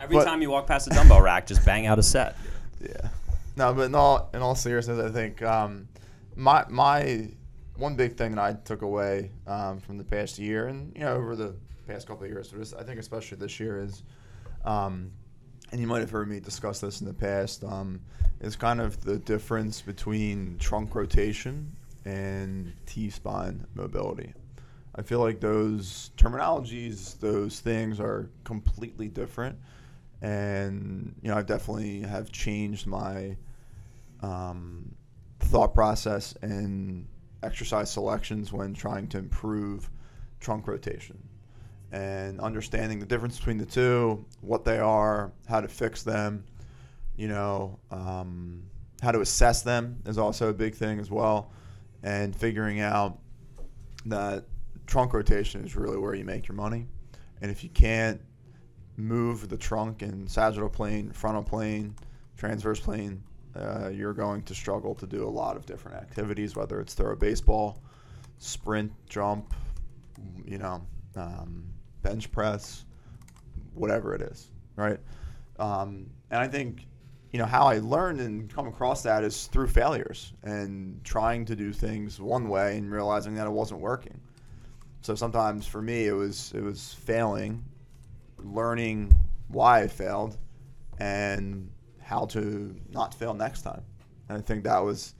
Every 0.00 0.16
But- 0.16 0.24
time 0.24 0.42
you 0.42 0.50
walk 0.50 0.66
past 0.66 0.88
a 0.88 0.90
dumbbell 0.90 1.22
rack, 1.22 1.46
just 1.46 1.64
bang 1.64 1.86
out 1.86 2.00
a 2.00 2.02
set. 2.02 2.36
Yeah. 2.80 3.08
No, 3.56 3.72
but 3.72 3.82
in 3.82 3.94
all 3.94 4.30
in 4.34 4.42
all 4.42 4.56
seriousness, 4.56 4.98
I 4.98 5.12
think 5.12 5.40
um, 5.42 5.86
my 6.34 6.64
my 6.68 7.28
one 7.76 7.94
big 7.94 8.16
thing 8.16 8.34
that 8.34 8.42
I 8.44 8.52
took 8.64 8.82
away 8.82 9.30
um, 9.46 9.78
from 9.78 9.96
the 9.96 10.04
past 10.04 10.40
year, 10.40 10.66
and 10.66 10.92
you 10.96 11.02
know, 11.02 11.14
over 11.14 11.36
the 11.36 11.54
past 11.86 12.06
couple 12.06 12.24
of 12.24 12.30
years, 12.30 12.52
but 12.52 12.80
I 12.80 12.82
think 12.82 12.98
especially 12.98 13.38
this 13.38 13.58
year 13.60 13.80
is, 13.80 14.02
um, 14.64 15.10
and 15.72 15.80
you 15.80 15.86
might 15.86 16.00
have 16.00 16.10
heard 16.10 16.28
me 16.28 16.40
discuss 16.40 16.80
this 16.80 17.00
in 17.00 17.06
the 17.06 17.14
past, 17.14 17.64
um, 17.64 18.00
is 18.40 18.56
kind 18.56 18.80
of 18.80 19.00
the 19.02 19.18
difference 19.18 19.80
between 19.80 20.56
trunk 20.58 20.94
rotation 20.94 21.74
and 22.04 22.72
T 22.86 23.10
spine 23.10 23.66
mobility. 23.74 24.32
I 24.94 25.02
feel 25.02 25.18
like 25.18 25.40
those 25.40 26.10
terminologies, 26.16 27.18
those 27.18 27.60
things 27.60 27.98
are 27.98 28.30
completely 28.44 29.08
different, 29.08 29.58
and 30.22 31.14
you 31.22 31.30
know, 31.30 31.36
I 31.36 31.42
definitely 31.42 32.02
have 32.02 32.30
changed 32.30 32.86
my 32.86 33.36
um, 34.20 34.94
thought 35.40 35.74
process 35.74 36.34
and 36.42 37.06
exercise 37.42 37.90
selections 37.90 38.52
when 38.52 38.72
trying 38.72 39.08
to 39.08 39.18
improve 39.18 39.90
trunk 40.40 40.66
rotation 40.66 41.18
and 41.94 42.40
understanding 42.40 42.98
the 42.98 43.06
difference 43.06 43.38
between 43.38 43.56
the 43.56 43.64
two, 43.64 44.24
what 44.40 44.64
they 44.64 44.80
are, 44.80 45.32
how 45.48 45.60
to 45.60 45.68
fix 45.68 46.02
them, 46.02 46.44
you 47.14 47.28
know, 47.28 47.78
um, 47.92 48.64
how 49.00 49.12
to 49.12 49.20
assess 49.20 49.62
them 49.62 50.02
is 50.04 50.18
also 50.18 50.48
a 50.48 50.52
big 50.52 50.74
thing 50.74 50.98
as 50.98 51.08
well, 51.08 51.52
and 52.02 52.34
figuring 52.34 52.80
out 52.80 53.20
that 54.06 54.44
trunk 54.88 55.14
rotation 55.14 55.64
is 55.64 55.76
really 55.76 55.96
where 55.96 56.14
you 56.14 56.24
make 56.24 56.48
your 56.48 56.56
money. 56.56 56.88
And 57.40 57.48
if 57.48 57.62
you 57.62 57.70
can't 57.70 58.20
move 58.96 59.48
the 59.48 59.56
trunk 59.56 60.02
in 60.02 60.26
sagittal 60.26 60.68
plane, 60.68 61.12
frontal 61.12 61.44
plane, 61.44 61.94
transverse 62.36 62.80
plane, 62.80 63.22
uh, 63.54 63.88
you're 63.88 64.14
going 64.14 64.42
to 64.42 64.54
struggle 64.54 64.96
to 64.96 65.06
do 65.06 65.28
a 65.28 65.30
lot 65.30 65.56
of 65.56 65.64
different 65.64 65.98
activities, 65.98 66.56
whether 66.56 66.80
it's 66.80 66.94
throw 66.94 67.12
a 67.12 67.16
baseball, 67.16 67.80
sprint, 68.38 68.90
jump, 69.08 69.54
you 70.44 70.58
know, 70.58 70.84
um, 71.14 71.64
bench 72.04 72.30
press, 72.30 72.84
whatever 73.74 74.14
it 74.14 74.22
is, 74.22 74.52
right? 74.76 75.00
Um, 75.58 76.06
and 76.30 76.40
I 76.40 76.46
think, 76.46 76.86
you 77.32 77.38
know, 77.40 77.46
how 77.46 77.66
I 77.66 77.78
learned 77.78 78.20
and 78.20 78.48
come 78.54 78.68
across 78.68 79.02
that 79.02 79.24
is 79.24 79.48
through 79.48 79.66
failures 79.66 80.32
and 80.44 81.02
trying 81.02 81.44
to 81.46 81.56
do 81.56 81.72
things 81.72 82.20
one 82.20 82.48
way 82.48 82.78
and 82.78 82.88
realizing 82.92 83.34
that 83.34 83.46
it 83.48 83.50
wasn't 83.50 83.80
working. 83.80 84.20
So 85.00 85.16
sometimes 85.16 85.66
for 85.66 85.82
me, 85.82 86.06
it 86.06 86.12
was 86.12 86.52
it 86.54 86.62
was 86.62 86.94
failing, 86.94 87.64
learning 88.38 89.12
why 89.48 89.82
I 89.82 89.88
failed, 89.88 90.38
and 90.98 91.68
how 92.00 92.26
to 92.26 92.74
not 92.90 93.12
fail 93.12 93.34
next 93.34 93.62
time. 93.62 93.82
And 94.28 94.38
I 94.38 94.40
think 94.40 94.64
that 94.64 94.78
was 94.78 95.14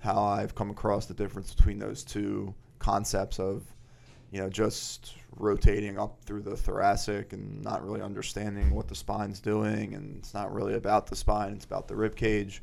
how 0.00 0.22
I've 0.22 0.54
come 0.54 0.70
across 0.70 1.06
the 1.06 1.14
difference 1.14 1.54
between 1.54 1.78
those 1.78 2.02
two 2.02 2.54
concepts 2.78 3.38
of, 3.38 3.62
you 4.32 4.40
know, 4.40 4.50
just 4.50 5.14
rotating 5.36 5.98
up 5.98 6.18
through 6.24 6.42
the 6.42 6.56
thoracic 6.56 7.32
and 7.32 7.62
not 7.62 7.84
really 7.84 8.02
understanding 8.02 8.70
what 8.70 8.88
the 8.88 8.94
spine's 8.94 9.40
doing, 9.40 9.94
and 9.94 10.18
it's 10.18 10.34
not 10.34 10.52
really 10.52 10.74
about 10.74 11.06
the 11.06 11.16
spine; 11.16 11.52
it's 11.52 11.64
about 11.64 11.88
the 11.88 11.96
rib 11.96 12.16
cage. 12.16 12.62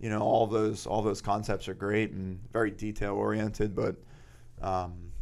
You 0.00 0.10
know, 0.10 0.20
all 0.20 0.46
those 0.46 0.86
all 0.86 1.02
those 1.02 1.20
concepts 1.20 1.68
are 1.68 1.74
great 1.74 2.10
and 2.10 2.38
very 2.52 2.70
detail 2.70 3.14
oriented, 3.14 3.74
but 3.74 3.96
um, 4.60 5.12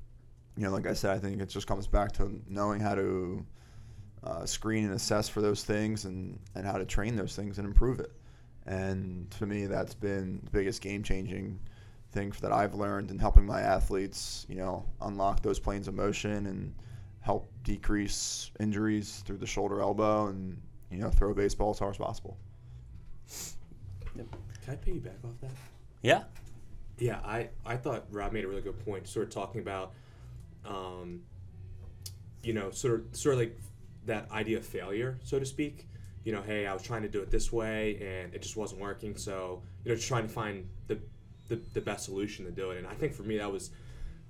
you 0.56 0.64
know, 0.64 0.70
like 0.70 0.86
I 0.86 0.92
said, 0.92 1.10
I 1.10 1.18
think 1.18 1.40
it 1.40 1.48
just 1.48 1.66
comes 1.66 1.86
back 1.86 2.12
to 2.12 2.40
knowing 2.48 2.80
how 2.80 2.94
to 2.94 3.44
uh, 4.24 4.46
screen 4.46 4.84
and 4.84 4.94
assess 4.94 5.28
for 5.28 5.40
those 5.40 5.64
things 5.64 6.04
and, 6.04 6.38
and 6.54 6.66
how 6.66 6.78
to 6.78 6.84
train 6.84 7.16
those 7.16 7.34
things 7.34 7.58
and 7.58 7.66
improve 7.66 8.00
it. 8.00 8.12
And 8.66 9.30
to 9.32 9.46
me, 9.46 9.66
that's 9.66 9.94
been 9.94 10.40
the 10.44 10.50
biggest 10.50 10.80
game 10.80 11.02
changing 11.02 11.58
thing 12.12 12.32
that 12.40 12.52
I've 12.52 12.74
learned 12.74 13.10
in 13.10 13.18
helping 13.18 13.46
my 13.46 13.60
athletes, 13.60 14.46
you 14.48 14.56
know, 14.56 14.84
unlock 15.00 15.42
those 15.42 15.58
planes 15.58 15.88
of 15.88 15.94
motion 15.94 16.46
and 16.46 16.74
help 17.20 17.50
decrease 17.62 18.50
injuries 18.60 19.22
through 19.26 19.38
the 19.38 19.46
shoulder 19.46 19.80
elbow 19.80 20.26
and, 20.26 20.60
you 20.90 20.98
know, 20.98 21.10
throw 21.10 21.30
a 21.30 21.34
baseball 21.34 21.70
as 21.70 21.78
hard 21.78 21.94
as 21.94 21.98
possible. 21.98 22.36
Can 24.14 24.28
I 24.68 24.76
piggyback 24.76 25.24
off 25.24 25.40
that? 25.40 25.50
Yeah. 26.02 26.24
Yeah, 26.98 27.18
I, 27.24 27.48
I 27.64 27.76
thought 27.76 28.04
Rob 28.10 28.32
made 28.32 28.44
a 28.44 28.48
really 28.48 28.60
good 28.60 28.78
point, 28.84 29.08
sort 29.08 29.26
of 29.26 29.32
talking 29.32 29.60
about, 29.60 29.92
um, 30.64 31.22
you 32.42 32.52
know, 32.52 32.70
sort 32.70 32.94
of 32.94 33.16
sort 33.16 33.34
of 33.34 33.40
like 33.40 33.58
that 34.04 34.30
idea 34.30 34.58
of 34.58 34.66
failure, 34.66 35.18
so 35.24 35.38
to 35.38 35.46
speak. 35.46 35.88
You 36.24 36.32
know, 36.32 36.42
hey, 36.42 36.66
I 36.66 36.74
was 36.74 36.82
trying 36.82 37.02
to 37.02 37.08
do 37.08 37.20
it 37.20 37.30
this 37.30 37.50
way 37.52 37.96
and 37.96 38.32
it 38.34 38.42
just 38.42 38.56
wasn't 38.56 38.80
working, 38.80 39.16
so 39.16 39.62
you 39.84 39.90
know, 39.90 39.96
just 39.96 40.06
trying 40.06 40.24
to 40.24 40.32
find 40.32 40.68
the, 40.86 41.00
the, 41.52 41.60
the 41.74 41.80
best 41.80 42.04
solution 42.04 42.44
to 42.46 42.50
do 42.50 42.70
it. 42.70 42.78
And 42.78 42.86
I 42.86 42.94
think 42.94 43.12
for 43.12 43.22
me, 43.22 43.38
that 43.38 43.52
was 43.52 43.70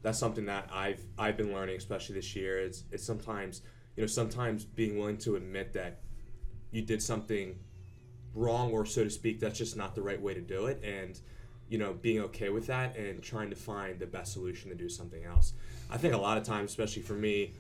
that's 0.03 0.19
something 0.19 0.47
that 0.47 0.69
I've 0.73 1.01
I've 1.19 1.37
been 1.37 1.53
learning, 1.53 1.77
especially 1.77 2.17
this 2.17 2.35
year. 2.35 2.59
Is 2.59 2.85
it's 2.91 3.05
sometimes 3.05 3.63
you 3.97 4.03
know 4.03 4.07
sometimes 4.07 4.65
being 4.65 4.99
willing 4.99 5.19
to 5.19 5.37
admit 5.37 5.73
that 5.75 6.01
you 6.71 6.83
did 6.83 7.03
something 7.03 7.59
wrong 8.35 8.73
or 8.73 8.87
so 8.87 9.05
to 9.05 9.11
speak 9.11 9.39
that's 9.39 9.59
just 9.59 9.77
not 9.77 9.95
the 9.95 10.01
right 10.01 10.21
way 10.21 10.33
to 10.33 10.41
do 10.41 10.67
it 10.67 10.83
and 10.83 11.21
you 11.69 11.77
know 11.77 11.93
being 11.93 12.19
okay 12.19 12.49
with 12.49 12.67
that 12.67 12.97
and 12.97 13.23
trying 13.23 13.51
to 13.51 13.57
find 13.57 13.99
the 13.99 14.07
best 14.07 14.33
solution 14.33 14.71
to 14.71 14.75
do 14.75 14.89
something 14.89 15.23
else 15.25 15.53
i 15.91 15.99
think 15.99 16.15
a 16.15 16.17
lot 16.17 16.39
of 16.39 16.45
times 16.45 16.71
especially 16.71 17.03
for 17.03 17.13
me 17.13 17.53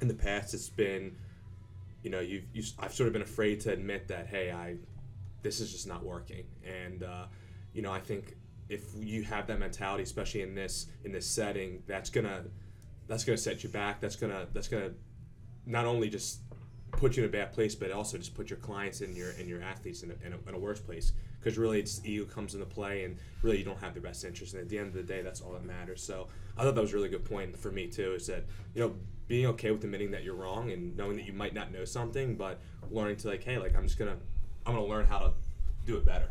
in 0.00 0.08
the 0.08 0.14
past 0.14 0.52
it's 0.52 0.68
been 0.68 1.16
you 2.02 2.10
know 2.10 2.20
you've, 2.20 2.44
you 2.52 2.62
i've 2.78 2.92
sort 2.92 3.06
of 3.06 3.14
been 3.14 3.22
afraid 3.22 3.58
to 3.58 3.72
admit 3.72 4.06
that 4.06 4.26
hey 4.26 4.52
i 4.52 4.76
this 5.42 5.60
is 5.60 5.72
just 5.72 5.86
not 5.86 6.04
working 6.04 6.44
and 6.62 7.02
uh, 7.02 7.24
you 7.72 7.80
know 7.80 7.90
i 7.90 8.00
think 8.00 8.35
if 8.68 8.82
you 8.98 9.22
have 9.22 9.46
that 9.46 9.58
mentality 9.58 10.02
especially 10.02 10.42
in 10.42 10.54
this 10.54 10.86
in 11.04 11.12
this 11.12 11.26
setting 11.26 11.82
that's 11.86 12.10
gonna 12.10 12.44
that's 13.06 13.24
gonna 13.24 13.36
set 13.36 13.62
you 13.62 13.68
back 13.68 14.00
that's 14.00 14.16
gonna 14.16 14.46
that's 14.52 14.68
gonna 14.68 14.90
not 15.66 15.84
only 15.84 16.08
just 16.08 16.40
put 16.92 17.16
you 17.16 17.22
in 17.22 17.28
a 17.28 17.32
bad 17.32 17.52
place, 17.52 17.74
but 17.74 17.90
also 17.90 18.16
just 18.18 18.34
put 18.34 18.50
your 18.50 18.58
clients 18.58 19.00
and 19.00 19.16
your 19.16 19.30
and 19.32 19.48
your 19.48 19.62
athletes 19.62 20.02
in 20.02 20.10
a, 20.10 20.26
in 20.26 20.32
a, 20.32 20.48
in 20.48 20.54
a 20.54 20.58
worse 20.58 20.80
place. 20.80 21.12
Because 21.38 21.58
really, 21.58 21.78
it's 21.78 22.04
ego 22.04 22.24
comes 22.24 22.54
into 22.54 22.66
play, 22.66 23.04
and 23.04 23.18
really, 23.42 23.58
you 23.58 23.64
don't 23.64 23.78
have 23.80 23.94
the 23.94 24.00
best 24.00 24.24
interest. 24.24 24.54
And 24.54 24.62
at 24.62 24.68
the 24.68 24.78
end 24.78 24.88
of 24.88 24.94
the 24.94 25.02
day, 25.02 25.22
that's 25.22 25.40
all 25.40 25.52
that 25.52 25.64
matters. 25.64 26.02
So 26.02 26.28
I 26.56 26.62
thought 26.62 26.74
that 26.74 26.80
was 26.80 26.92
a 26.92 26.96
really 26.96 27.08
good 27.08 27.24
point 27.24 27.56
for 27.56 27.70
me 27.70 27.86
too. 27.86 28.14
Is 28.14 28.26
that 28.26 28.44
you 28.74 28.82
know 28.82 28.94
being 29.28 29.46
okay 29.46 29.70
with 29.70 29.84
admitting 29.84 30.10
that 30.12 30.24
you're 30.24 30.34
wrong 30.34 30.70
and 30.70 30.96
knowing 30.96 31.16
that 31.16 31.26
you 31.26 31.32
might 31.32 31.54
not 31.54 31.72
know 31.72 31.84
something, 31.84 32.36
but 32.36 32.60
learning 32.90 33.16
to 33.16 33.28
like, 33.28 33.44
hey, 33.44 33.58
like 33.58 33.76
I'm 33.76 33.84
just 33.84 33.98
gonna 33.98 34.16
I'm 34.64 34.74
gonna 34.74 34.86
learn 34.86 35.06
how 35.06 35.18
to 35.18 35.32
do 35.84 35.96
it 35.96 36.04
better. 36.04 36.28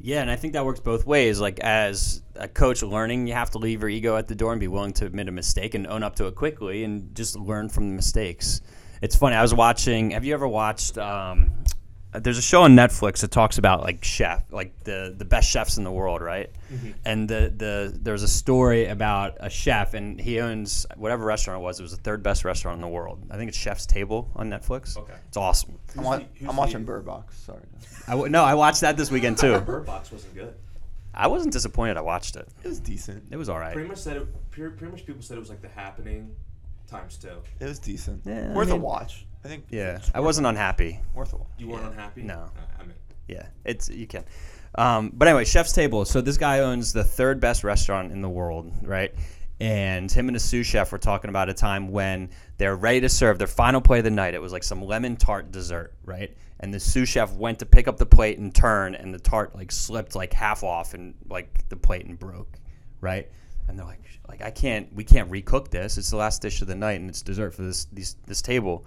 Yeah, 0.00 0.20
and 0.20 0.30
I 0.30 0.36
think 0.36 0.52
that 0.52 0.64
works 0.64 0.80
both 0.80 1.06
ways. 1.06 1.40
Like 1.40 1.58
as 1.60 2.22
a 2.36 2.46
coach 2.46 2.82
learning, 2.82 3.26
you 3.26 3.34
have 3.34 3.50
to 3.50 3.58
leave 3.58 3.80
your 3.80 3.90
ego 3.90 4.16
at 4.16 4.28
the 4.28 4.34
door 4.34 4.52
and 4.52 4.60
be 4.60 4.68
willing 4.68 4.92
to 4.94 5.06
admit 5.06 5.28
a 5.28 5.32
mistake 5.32 5.74
and 5.74 5.86
own 5.86 6.02
up 6.02 6.16
to 6.16 6.26
it 6.26 6.36
quickly 6.36 6.84
and 6.84 7.14
just 7.14 7.36
learn 7.36 7.68
from 7.68 7.88
the 7.88 7.94
mistakes. 7.94 8.60
It's 9.02 9.16
funny. 9.16 9.36
I 9.36 9.42
was 9.42 9.54
watching. 9.54 10.10
Have 10.10 10.24
you 10.24 10.34
ever 10.34 10.46
watched? 10.46 10.98
Um, 10.98 11.50
Uh, 12.14 12.18
there's 12.20 12.38
a 12.38 12.42
show 12.42 12.62
on 12.62 12.74
Netflix 12.74 13.20
that 13.20 13.30
talks 13.30 13.58
about 13.58 13.82
like 13.82 14.02
chef, 14.02 14.42
like 14.50 14.72
the 14.84 15.14
the 15.16 15.26
best 15.26 15.50
chefs 15.50 15.76
in 15.76 15.84
the 15.84 15.90
world, 15.92 16.22
right? 16.22 16.50
Mm-hmm. 16.72 16.90
And 17.04 17.28
the 17.28 17.52
the 17.54 17.98
there's 18.00 18.22
a 18.22 18.28
story 18.28 18.86
about 18.86 19.36
a 19.40 19.50
chef, 19.50 19.92
and 19.92 20.18
he 20.18 20.40
owns 20.40 20.86
whatever 20.96 21.24
restaurant 21.26 21.60
it 21.60 21.62
was. 21.64 21.78
It 21.80 21.82
was 21.82 21.92
the 21.92 22.02
third 22.02 22.22
best 22.22 22.44
restaurant 22.46 22.76
in 22.76 22.80
the 22.80 22.88
world. 22.88 23.26
I 23.30 23.36
think 23.36 23.48
it's 23.48 23.58
Chef's 23.58 23.84
Table 23.84 24.30
on 24.36 24.48
Netflix. 24.48 24.96
Okay. 24.96 25.12
it's 25.26 25.36
awesome. 25.36 25.78
I'm, 25.98 26.02
wa- 26.04 26.16
the- 26.18 26.48
I'm 26.48 26.56
watching 26.56 26.78
the- 26.80 26.86
Bird 26.86 27.04
Box. 27.04 27.36
Sorry. 27.40 27.60
I 28.06 28.12
w- 28.12 28.30
no, 28.30 28.42
I 28.42 28.54
watched 28.54 28.80
that 28.80 28.96
this 28.96 29.10
weekend 29.10 29.36
too. 29.36 29.60
Bird 29.66 29.84
Box 29.84 30.10
wasn't 30.10 30.34
good. 30.34 30.54
I 31.12 31.26
wasn't 31.26 31.52
disappointed. 31.52 31.96
I 31.98 32.00
watched 32.02 32.36
it. 32.36 32.48
It 32.64 32.68
was 32.68 32.80
decent. 32.80 33.24
It 33.30 33.36
was 33.36 33.48
all 33.50 33.58
right. 33.58 33.72
Pretty 33.74 33.88
much 33.88 33.98
said 33.98 34.16
it. 34.16 34.50
Pretty, 34.50 34.74
pretty 34.76 34.92
much 34.92 35.04
people 35.04 35.20
said 35.20 35.36
it 35.36 35.40
was 35.40 35.50
like 35.50 35.60
the 35.60 35.68
happening 35.68 36.34
times 36.88 37.16
two. 37.16 37.42
It 37.60 37.64
was 37.66 37.78
decent. 37.78 38.22
Yeah, 38.24 38.48
I 38.50 38.54
worth 38.54 38.68
mean- 38.68 38.76
a 38.78 38.80
watch. 38.80 39.26
I 39.44 39.48
think. 39.48 39.66
Yeah, 39.70 40.00
I 40.14 40.20
wasn't 40.20 40.46
unhappy. 40.48 41.00
worth 41.14 41.32
a 41.32 41.36
watch. 41.36 41.46
You 41.58 41.68
weren't 41.68 41.86
unhappy? 41.86 42.22
No. 42.22 42.34
Uh, 42.34 42.48
I 42.80 42.82
mean, 42.82 42.94
Yeah, 43.28 43.46
it's 43.64 43.88
you 43.88 44.06
can. 44.06 44.24
Um, 44.74 45.12
but 45.14 45.28
anyway, 45.28 45.44
Chef's 45.44 45.72
Table. 45.72 46.04
So 46.04 46.20
this 46.20 46.36
guy 46.36 46.60
owns 46.60 46.92
the 46.92 47.04
third 47.04 47.40
best 47.40 47.62
restaurant 47.64 48.10
in 48.12 48.20
the 48.20 48.28
world, 48.28 48.72
right? 48.82 49.14
And 49.60 50.10
him 50.10 50.28
and 50.28 50.36
a 50.36 50.40
sous 50.40 50.66
chef 50.66 50.92
were 50.92 50.98
talking 50.98 51.30
about 51.30 51.48
a 51.48 51.54
time 51.54 51.88
when 51.90 52.30
they're 52.58 52.76
ready 52.76 53.00
to 53.00 53.08
serve 53.08 53.38
their 53.38 53.46
final 53.48 53.80
plate 53.80 53.98
of 53.98 54.04
the 54.04 54.10
night. 54.10 54.34
It 54.34 54.42
was 54.42 54.52
like 54.52 54.62
some 54.62 54.82
lemon 54.84 55.16
tart 55.16 55.50
dessert, 55.50 55.94
right? 56.04 56.36
And 56.60 56.72
the 56.74 56.78
sous 56.80 57.08
chef 57.08 57.32
went 57.34 57.58
to 57.60 57.66
pick 57.66 57.88
up 57.88 57.96
the 57.96 58.06
plate 58.06 58.38
and 58.38 58.54
turn, 58.54 58.94
and 58.94 59.12
the 59.14 59.18
tart 59.18 59.54
like 59.54 59.70
slipped 59.72 60.14
like 60.16 60.32
half 60.32 60.62
off 60.64 60.94
and 60.94 61.14
like 61.28 61.68
the 61.68 61.76
plate 61.76 62.06
and 62.06 62.18
broke, 62.18 62.58
right? 63.00 63.30
And 63.68 63.78
they're 63.78 63.86
like, 63.86 64.00
like 64.28 64.42
I 64.42 64.50
can't, 64.50 64.92
we 64.94 65.04
can't 65.04 65.30
recook 65.30 65.70
this. 65.70 65.98
It's 65.98 66.10
the 66.10 66.16
last 66.16 66.42
dish 66.42 66.62
of 66.62 66.68
the 66.68 66.74
night, 66.74 67.00
and 67.00 67.08
it's 67.08 67.22
dessert 67.22 67.52
for 67.54 67.62
this 67.62 67.86
these, 67.92 68.16
this 68.26 68.42
table. 68.42 68.86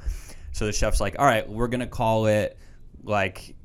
So 0.51 0.65
the 0.65 0.73
chef's 0.73 0.99
like, 0.99 1.15
all 1.19 1.25
right, 1.25 1.47
we're 1.47 1.67
gonna 1.67 1.87
call 1.87 2.25
it 2.25 2.57
like 3.03 3.55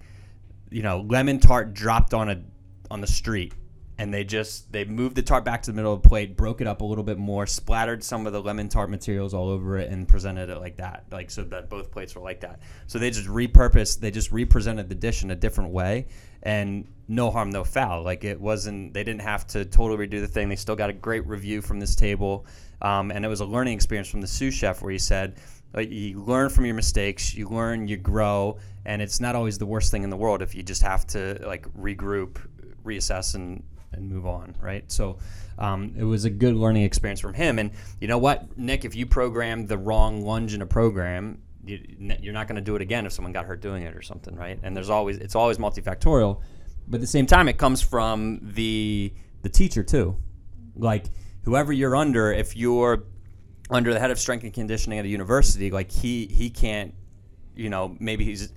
you 0.71 0.83
know, 0.83 1.01
lemon 1.01 1.39
tart 1.39 1.75
dropped 1.75 2.15
on 2.15 2.29
a 2.29 2.43
on 2.91 3.01
the 3.01 3.07
street, 3.07 3.55
and 3.99 4.13
they 4.13 4.25
just 4.25 4.71
they 4.73 4.85
moved 4.85 5.17
the 5.17 5.23
tart 5.23 5.45
back 5.45 5.63
to 5.63 5.71
the 5.71 5.77
middle 5.77 5.93
of 5.93 6.03
the 6.03 6.09
plate, 6.09 6.37
broke 6.37 6.61
it 6.61 6.67
up 6.67 6.83
a 6.83 6.85
little 6.85 7.05
bit 7.05 7.19
more, 7.19 7.47
splattered 7.47 8.05
some 8.05 8.27
of 8.27 8.33
the 8.33 8.43
lemon 8.43 8.69
tart 8.69 8.91
materials 8.91 9.33
all 9.33 9.49
over 9.49 9.79
it, 9.79 9.91
and 9.91 10.07
presented 10.07 10.51
it 10.51 10.59
like 10.59 10.77
that, 10.77 11.05
like 11.11 11.31
so 11.31 11.43
that 11.45 11.71
both 11.71 11.91
plates 11.91 12.15
were 12.15 12.21
like 12.21 12.41
that. 12.41 12.61
So 12.87 12.99
they 12.99 13.11
just 13.11 13.29
repurposed, 13.29 14.01
they 14.01 14.11
just 14.11 14.33
represented 14.33 14.89
the 14.89 14.95
dish 14.95 15.23
in 15.23 15.31
a 15.31 15.35
different 15.35 15.71
way, 15.71 16.09
and 16.43 16.87
no 17.09 17.31
harm, 17.31 17.51
no 17.51 17.65
foul. 17.65 18.03
Like 18.03 18.23
it 18.25 18.39
wasn't, 18.39 18.93
they 18.93 19.03
didn't 19.03 19.23
have 19.23 19.47
to 19.49 19.65
totally 19.65 20.07
redo 20.07 20.21
the 20.21 20.29
thing. 20.29 20.49
They 20.49 20.57
still 20.57 20.77
got 20.77 20.91
a 20.91 20.95
great 20.95 21.27
review 21.27 21.63
from 21.63 21.81
this 21.81 21.97
table, 21.97 22.47
um, 22.83 23.11
and 23.11 23.25
it 23.25 23.29
was 23.29 23.41
a 23.41 23.47
learning 23.47 23.75
experience 23.75 24.09
from 24.09 24.21
the 24.21 24.27
sous 24.27 24.55
chef 24.55 24.83
where 24.83 24.93
he 24.93 24.99
said. 24.99 25.37
Like 25.75 25.91
you 25.91 26.23
learn 26.23 26.49
from 26.49 26.65
your 26.65 26.75
mistakes, 26.75 27.35
you 27.35 27.49
learn, 27.49 27.87
you 27.87 27.99
grow, 27.99 28.57
and 28.87 29.03
it's 29.03 29.21
not 29.21 29.35
always 29.35 29.59
the 29.59 29.67
worst 29.67 29.91
thing 29.91 30.05
in 30.05 30.11
the 30.11 30.17
world 30.17 30.41
if 30.41 30.55
you 30.55 30.63
just 30.63 30.81
have 30.81 31.07
to 31.09 31.39
like 31.45 31.67
regroup, 31.75 32.39
reassess, 32.83 33.35
and 33.35 33.63
and 33.97 34.09
move 34.09 34.27
on, 34.27 34.55
right? 34.61 34.91
So 34.91 35.19
um, 35.59 35.95
it 35.97 36.05
was 36.05 36.25
a 36.25 36.31
good 36.31 36.55
learning 36.55 36.85
experience 36.85 37.21
from 37.21 37.35
him. 37.35 37.59
And 37.59 37.71
you 38.01 38.09
know 38.09 38.19
what, 38.19 38.57
Nick, 38.59 38.85
if 38.85 38.95
you 38.95 39.07
program 39.07 39.67
the 39.67 39.79
wrong 39.79 40.23
lunge 40.23 40.55
in 40.55 40.63
a 40.63 40.67
program, 40.67 41.43
you, 41.65 41.81
you're 42.21 42.33
not 42.35 42.47
going 42.47 42.57
to 42.57 42.63
do 42.63 42.77
it 42.77 42.83
again 42.83 43.07
if 43.07 43.13
someone 43.13 43.33
got 43.33 43.47
hurt 43.47 43.61
doing 43.61 43.83
it 43.83 43.95
or 43.97 44.03
something, 44.03 44.35
right? 44.37 44.59
And 44.63 44.77
there's 44.77 44.91
always 44.91 45.19
it's 45.19 45.35
always 45.35 45.59
multifactorial, 45.59 46.41
but 46.87 46.97
at 46.97 47.01
the 47.01 47.07
same 47.07 47.27
time, 47.27 47.49
it 47.49 47.59
comes 47.59 47.83
from 47.83 48.41
the 48.43 49.13
the 49.43 49.49
teacher 49.49 49.83
too, 49.83 50.17
like 50.77 51.07
whoever 51.43 51.73
you're 51.73 51.97
under. 51.97 52.33
If 52.33 52.57
you're 52.57 53.05
under 53.71 53.93
the 53.93 54.01
head 54.01 54.11
of 54.11 54.19
strength 54.19 54.45
and 54.45 54.53
conditioning 54.53 54.99
at 54.99 55.05
a 55.05 55.09
university, 55.09 55.71
like 55.71 55.91
he 55.91 56.27
he 56.27 56.51
can't, 56.51 56.95
you 57.55 57.69
know, 57.69 57.97
maybe 57.99 58.25
he's 58.25 58.53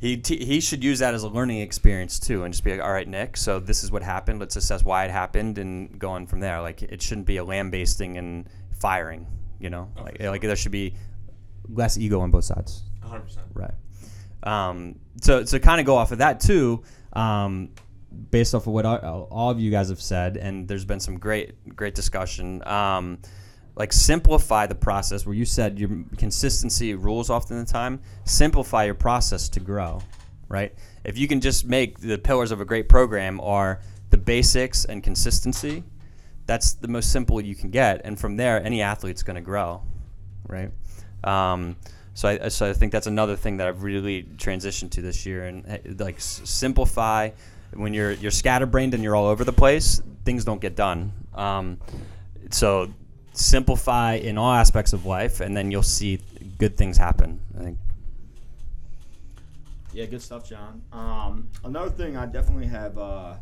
he, 0.00 0.16
t- 0.16 0.44
he 0.44 0.60
should 0.60 0.82
use 0.82 0.98
that 1.00 1.14
as 1.14 1.22
a 1.22 1.28
learning 1.28 1.60
experience 1.60 2.18
too 2.18 2.44
and 2.44 2.54
just 2.54 2.64
be 2.64 2.72
like 2.72 2.82
all 2.82 2.92
right 2.92 3.06
nick 3.06 3.36
so 3.36 3.60
this 3.60 3.84
is 3.84 3.92
what 3.92 4.02
happened. 4.02 4.40
Let's 4.40 4.56
assess 4.56 4.84
why 4.84 5.04
it 5.04 5.10
happened 5.10 5.58
and 5.58 5.98
go 5.98 6.10
on 6.10 6.26
from 6.26 6.40
there. 6.40 6.60
Like 6.60 6.82
it 6.82 7.02
shouldn't 7.02 7.26
be 7.26 7.36
a 7.36 7.44
lambasting 7.44 8.16
and 8.16 8.48
firing 8.78 9.26
you 9.60 9.70
know? 9.70 9.90
Like, 10.02 10.20
like 10.20 10.40
there 10.40 10.56
should 10.56 10.72
be 10.72 10.94
less 11.68 11.98
ego 11.98 12.20
on 12.20 12.30
both 12.30 12.44
sides. 12.44 12.82
100. 13.00 13.20
percent. 13.22 13.46
Right. 13.54 13.74
Um, 14.42 14.96
so 15.20 15.44
to 15.44 15.60
kind 15.60 15.80
of 15.80 15.86
go 15.86 15.96
off 15.96 16.12
of 16.12 16.18
that 16.18 16.40
too 16.40 16.82
um, 17.12 17.70
based 18.30 18.54
off 18.54 18.66
of 18.66 18.72
what 18.72 18.86
all, 18.86 19.28
all 19.30 19.50
of 19.50 19.60
you 19.60 19.70
guys 19.70 19.90
have 19.90 20.00
said 20.00 20.38
and 20.38 20.66
there's 20.66 20.86
been 20.86 21.00
some 21.00 21.18
great 21.18 21.76
great 21.76 21.94
discussion. 21.94 22.66
Um, 22.66 23.18
like 23.80 23.92
simplify 23.92 24.66
the 24.66 24.74
process 24.74 25.24
where 25.24 25.34
you 25.34 25.46
said 25.46 25.78
your 25.78 25.90
consistency 26.18 26.94
rules 26.94 27.30
often 27.30 27.58
the 27.58 27.64
time. 27.64 27.98
Simplify 28.24 28.84
your 28.84 28.94
process 28.94 29.48
to 29.48 29.60
grow 29.60 30.02
right? 30.50 30.74
If 31.04 31.16
you 31.16 31.26
can 31.28 31.40
just 31.40 31.64
make 31.64 32.00
the 32.00 32.18
pillars 32.18 32.50
of 32.50 32.60
a 32.60 32.64
great 32.64 32.88
program 32.88 33.40
are 33.40 33.80
the 34.10 34.18
basics 34.18 34.84
and 34.84 35.02
consistency 35.02 35.84
that's 36.44 36.72
the 36.74 36.88
most 36.88 37.12
simple 37.12 37.40
you 37.40 37.54
can 37.54 37.70
get. 37.70 38.00
And 38.04 38.18
from 38.18 38.36
there 38.36 38.62
any 38.62 38.82
athlete's 38.82 39.22
going 39.22 39.36
to 39.36 39.40
grow 39.40 39.82
right? 40.46 40.70
Um, 41.24 41.76
so 42.12 42.28
I, 42.28 42.48
so 42.48 42.68
I 42.68 42.72
think 42.72 42.92
that's 42.92 43.06
another 43.06 43.36
thing 43.36 43.58
that 43.58 43.68
I've 43.68 43.84
really 43.84 44.24
transitioned 44.24 44.90
to 44.92 45.00
this 45.02 45.24
year. 45.24 45.44
And 45.44 45.64
eh, 45.66 45.78
like 45.98 46.16
s- 46.16 46.42
simplify. 46.44 47.30
When 47.72 47.94
you're 47.94 48.12
you're 48.12 48.32
scatterbrained 48.32 48.94
and 48.94 49.02
you're 49.04 49.14
all 49.14 49.28
over 49.28 49.44
the 49.44 49.52
place 49.52 50.02
things 50.24 50.44
don't 50.44 50.60
get 50.60 50.74
done. 50.74 51.12
Um, 51.34 51.78
so 52.50 52.92
simplify 53.40 54.14
in 54.14 54.38
all 54.38 54.52
aspects 54.52 54.92
of 54.92 55.06
life, 55.06 55.40
and 55.40 55.56
then 55.56 55.70
you'll 55.70 55.82
see 55.82 56.20
good 56.58 56.76
things 56.76 56.96
happen. 56.96 57.40
I 57.58 57.62
think. 57.64 57.78
Yeah, 59.92 60.06
good 60.06 60.22
stuff, 60.22 60.48
John. 60.48 60.82
Um, 60.92 61.48
another 61.64 61.90
thing 61.90 62.16
I 62.16 62.26
definitely 62.26 62.66
have 62.66 62.96
uh, 62.96 63.34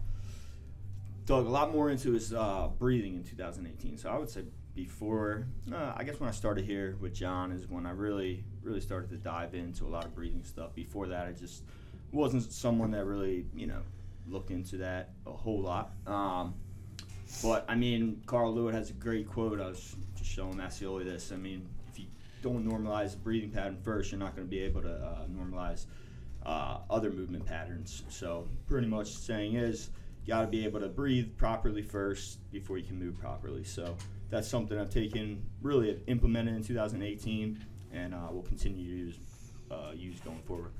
dug 1.26 1.46
a 1.46 1.50
lot 1.50 1.72
more 1.72 1.90
into 1.90 2.14
is 2.14 2.32
uh, 2.32 2.68
breathing 2.78 3.16
in 3.16 3.24
2018. 3.24 3.98
So 3.98 4.08
I 4.08 4.18
would 4.18 4.30
say 4.30 4.44
before, 4.74 5.46
uh, 5.72 5.92
I 5.94 6.04
guess 6.04 6.20
when 6.20 6.28
I 6.28 6.32
started 6.32 6.64
here 6.64 6.96
with 7.00 7.12
John 7.12 7.52
is 7.52 7.68
when 7.68 7.84
I 7.84 7.90
really, 7.90 8.44
really 8.62 8.80
started 8.80 9.10
to 9.10 9.16
dive 9.16 9.54
into 9.54 9.84
a 9.84 9.90
lot 9.90 10.06
of 10.06 10.14
breathing 10.14 10.42
stuff. 10.44 10.74
Before 10.74 11.06
that, 11.08 11.26
I 11.26 11.32
just 11.32 11.64
wasn't 12.12 12.50
someone 12.50 12.92
that 12.92 13.04
really, 13.04 13.44
you 13.54 13.66
know, 13.66 13.82
looked 14.26 14.50
into 14.50 14.78
that 14.78 15.10
a 15.26 15.32
whole 15.32 15.60
lot. 15.60 15.92
Um, 16.06 16.54
but 17.42 17.64
I 17.68 17.74
mean, 17.74 18.22
Karel 18.28 18.54
Lewit 18.54 18.74
has 18.74 18.90
a 18.90 18.94
great 18.94 19.28
quote. 19.28 19.60
I 19.60 19.68
was 19.68 19.96
just 20.16 20.30
showing 20.30 20.54
Massioli 20.54 21.04
this. 21.04 21.32
I 21.32 21.36
mean, 21.36 21.66
if 21.90 21.98
you 21.98 22.06
don't 22.42 22.66
normalize 22.66 23.12
the 23.12 23.18
breathing 23.18 23.50
pattern 23.50 23.78
first, 23.82 24.10
you're 24.10 24.18
not 24.18 24.34
going 24.34 24.46
to 24.46 24.50
be 24.50 24.60
able 24.60 24.82
to 24.82 24.92
uh, 24.92 25.26
normalize 25.26 25.86
uh, 26.44 26.78
other 26.90 27.10
movement 27.10 27.44
patterns. 27.44 28.02
So 28.08 28.48
pretty 28.66 28.86
much 28.86 29.08
saying 29.08 29.54
is 29.54 29.90
you 30.24 30.34
got 30.34 30.42
to 30.42 30.46
be 30.46 30.64
able 30.64 30.80
to 30.80 30.88
breathe 30.88 31.36
properly 31.36 31.82
first 31.82 32.38
before 32.50 32.78
you 32.78 32.84
can 32.84 32.98
move 32.98 33.18
properly. 33.18 33.64
So 33.64 33.96
that's 34.30 34.48
something 34.48 34.78
I've 34.78 34.90
taken 34.90 35.42
really 35.62 36.00
implemented 36.06 36.54
in 36.54 36.62
2018 36.62 37.64
and 37.92 38.14
uh, 38.14 38.18
will 38.30 38.42
continue 38.42 38.84
to 38.84 38.90
use, 38.90 39.16
uh, 39.70 39.92
use 39.94 40.20
going 40.20 40.42
forward. 40.42 40.72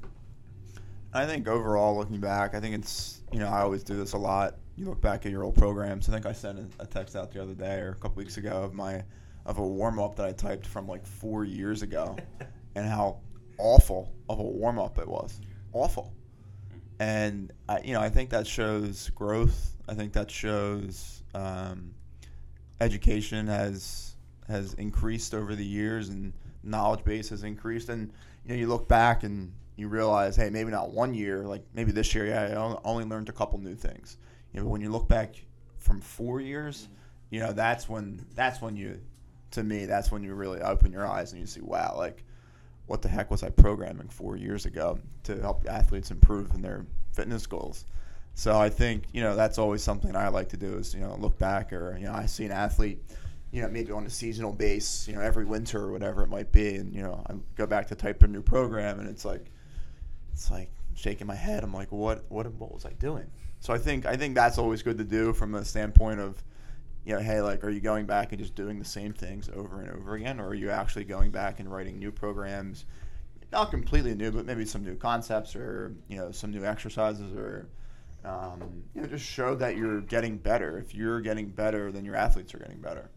I 1.12 1.24
think 1.24 1.48
overall, 1.48 1.96
looking 1.96 2.20
back, 2.20 2.54
I 2.54 2.60
think 2.60 2.74
it's 2.74 3.22
you 3.32 3.38
know 3.38 3.48
I 3.48 3.60
always 3.60 3.82
do 3.82 3.96
this 3.96 4.12
a 4.12 4.18
lot. 4.18 4.56
You 4.78 4.86
look 4.86 5.00
back 5.00 5.26
at 5.26 5.32
your 5.32 5.42
old 5.42 5.56
programs. 5.56 6.08
I 6.08 6.12
think 6.12 6.24
I 6.24 6.30
sent 6.30 6.72
a, 6.78 6.86
text 6.86 7.16
out 7.16 7.32
the 7.32 7.42
other 7.42 7.52
day 7.52 7.80
or 7.80 7.90
a 7.90 7.94
couple 7.96 8.18
weeks 8.18 8.36
ago 8.36 8.62
of 8.62 8.74
my 8.74 9.02
of 9.44 9.58
a 9.58 9.66
warm 9.66 9.98
up 9.98 10.14
that 10.16 10.26
I 10.26 10.30
typed 10.30 10.68
from 10.68 10.86
like 10.86 11.04
four 11.04 11.44
years 11.44 11.82
ago, 11.82 12.16
and 12.76 12.86
how 12.86 13.18
awful 13.58 14.14
of 14.28 14.38
a 14.38 14.42
warm 14.44 14.78
up 14.78 14.98
it 14.98 15.08
was. 15.08 15.40
Awful. 15.72 16.14
And 17.00 17.52
I, 17.68 17.80
you 17.80 17.92
know, 17.92 18.00
I 18.00 18.08
think 18.08 18.30
that 18.30 18.46
shows 18.46 19.10
growth. 19.10 19.74
I 19.88 19.94
think 19.94 20.12
that 20.12 20.30
shows 20.30 21.24
um, 21.34 21.92
education 22.80 23.48
has 23.48 24.14
has 24.46 24.74
increased 24.74 25.34
over 25.34 25.56
the 25.56 25.66
years, 25.66 26.08
and 26.08 26.32
knowledge 26.62 27.02
base 27.02 27.30
has 27.30 27.42
increased. 27.42 27.88
And 27.88 28.12
you 28.44 28.50
know, 28.50 28.54
you 28.54 28.68
look 28.68 28.86
back 28.86 29.24
and 29.24 29.52
you 29.74 29.88
realize, 29.88 30.36
hey, 30.36 30.50
maybe 30.50 30.70
not 30.70 30.92
one 30.92 31.14
year, 31.14 31.42
like 31.42 31.64
maybe 31.74 31.90
this 31.90 32.14
year, 32.14 32.26
yeah, 32.26 32.42
I 32.42 32.88
only 32.88 33.04
learned 33.04 33.28
a 33.28 33.32
couple 33.32 33.58
new 33.58 33.74
things. 33.74 34.18
You 34.52 34.60
know, 34.60 34.66
when 34.66 34.80
you 34.80 34.90
look 34.90 35.08
back 35.08 35.34
from 35.78 36.00
four 36.00 36.40
years, 36.40 36.88
you 37.30 37.40
know, 37.40 37.52
that's 37.52 37.88
when 37.88 38.24
that's 38.34 38.60
when 38.60 38.76
you, 38.76 39.00
to 39.52 39.62
me, 39.62 39.86
that's 39.86 40.10
when 40.10 40.22
you 40.22 40.34
really 40.34 40.60
open 40.60 40.92
your 40.92 41.06
eyes 41.06 41.32
and 41.32 41.40
you 41.40 41.46
see, 41.46 41.60
wow, 41.60 41.94
like, 41.96 42.24
what 42.86 43.02
the 43.02 43.08
heck 43.08 43.30
was 43.30 43.42
I 43.42 43.50
programming 43.50 44.08
four 44.08 44.36
years 44.36 44.64
ago 44.64 44.98
to 45.24 45.40
help 45.40 45.66
athletes 45.68 46.10
improve 46.10 46.54
in 46.54 46.62
their 46.62 46.86
fitness 47.12 47.46
goals? 47.46 47.84
So 48.34 48.58
I 48.58 48.68
think 48.68 49.04
you 49.12 49.20
know 49.20 49.34
that's 49.34 49.58
always 49.58 49.82
something 49.82 50.14
I 50.14 50.28
like 50.28 50.48
to 50.50 50.56
do 50.56 50.78
is 50.78 50.94
you 50.94 51.00
know 51.00 51.16
look 51.18 51.38
back 51.38 51.72
or 51.72 51.96
you 51.98 52.06
know 52.06 52.12
I 52.12 52.26
see 52.26 52.44
an 52.44 52.52
athlete 52.52 53.02
you 53.50 53.62
know, 53.62 53.68
maybe 53.68 53.92
on 53.92 54.04
a 54.04 54.10
seasonal 54.10 54.52
base, 54.52 55.08
you 55.08 55.14
know, 55.14 55.20
every 55.20 55.44
winter 55.44 55.84
or 55.84 55.92
whatever 55.92 56.22
it 56.22 56.28
might 56.28 56.52
be. 56.52 56.76
And, 56.76 56.94
you 56.94 57.02
know, 57.02 57.22
I 57.26 57.34
go 57.56 57.66
back 57.66 57.88
to 57.88 57.94
type 57.94 58.22
a 58.22 58.26
new 58.26 58.42
program 58.42 59.00
and 59.00 59.08
it's 59.08 59.24
like, 59.24 59.50
it's 60.32 60.50
like 60.50 60.70
shaking 60.94 61.26
my 61.26 61.34
head. 61.34 61.64
I'm 61.64 61.72
like, 61.72 61.90
what, 61.90 62.24
what, 62.28 62.52
what 62.54 62.72
was 62.72 62.84
I 62.84 62.92
doing? 62.92 63.30
So 63.60 63.74
I 63.74 63.78
think, 63.78 64.06
I 64.06 64.16
think 64.16 64.34
that's 64.34 64.58
always 64.58 64.82
good 64.82 64.98
to 64.98 65.04
do 65.04 65.32
from 65.32 65.52
the 65.52 65.64
standpoint 65.64 66.20
of, 66.20 66.42
you 67.04 67.14
know, 67.14 67.20
hey, 67.20 67.40
like, 67.40 67.64
are 67.64 67.70
you 67.70 67.80
going 67.80 68.06
back 68.06 68.32
and 68.32 68.40
just 68.40 68.54
doing 68.54 68.78
the 68.78 68.84
same 68.84 69.12
things 69.12 69.50
over 69.54 69.80
and 69.80 69.90
over 69.90 70.14
again? 70.14 70.40
Or 70.40 70.48
are 70.48 70.54
you 70.54 70.70
actually 70.70 71.04
going 71.04 71.30
back 71.30 71.58
and 71.58 71.70
writing 71.70 71.98
new 71.98 72.12
programs? 72.12 72.84
Not 73.50 73.70
completely 73.70 74.14
new, 74.14 74.30
but 74.30 74.44
maybe 74.44 74.64
some 74.64 74.84
new 74.84 74.94
concepts 74.94 75.56
or, 75.56 75.94
you 76.08 76.18
know, 76.18 76.30
some 76.30 76.50
new 76.50 76.64
exercises 76.64 77.32
or, 77.34 77.68
um, 78.24 78.84
you 78.94 79.00
know, 79.00 79.06
just 79.08 79.24
show 79.24 79.54
that 79.54 79.76
you're 79.76 80.02
getting 80.02 80.36
better. 80.36 80.78
If 80.78 80.94
you're 80.94 81.20
getting 81.20 81.48
better, 81.48 81.90
then 81.90 82.04
your 82.04 82.14
athletes 82.14 82.54
are 82.54 82.58
getting 82.58 82.78
better. 82.78 83.08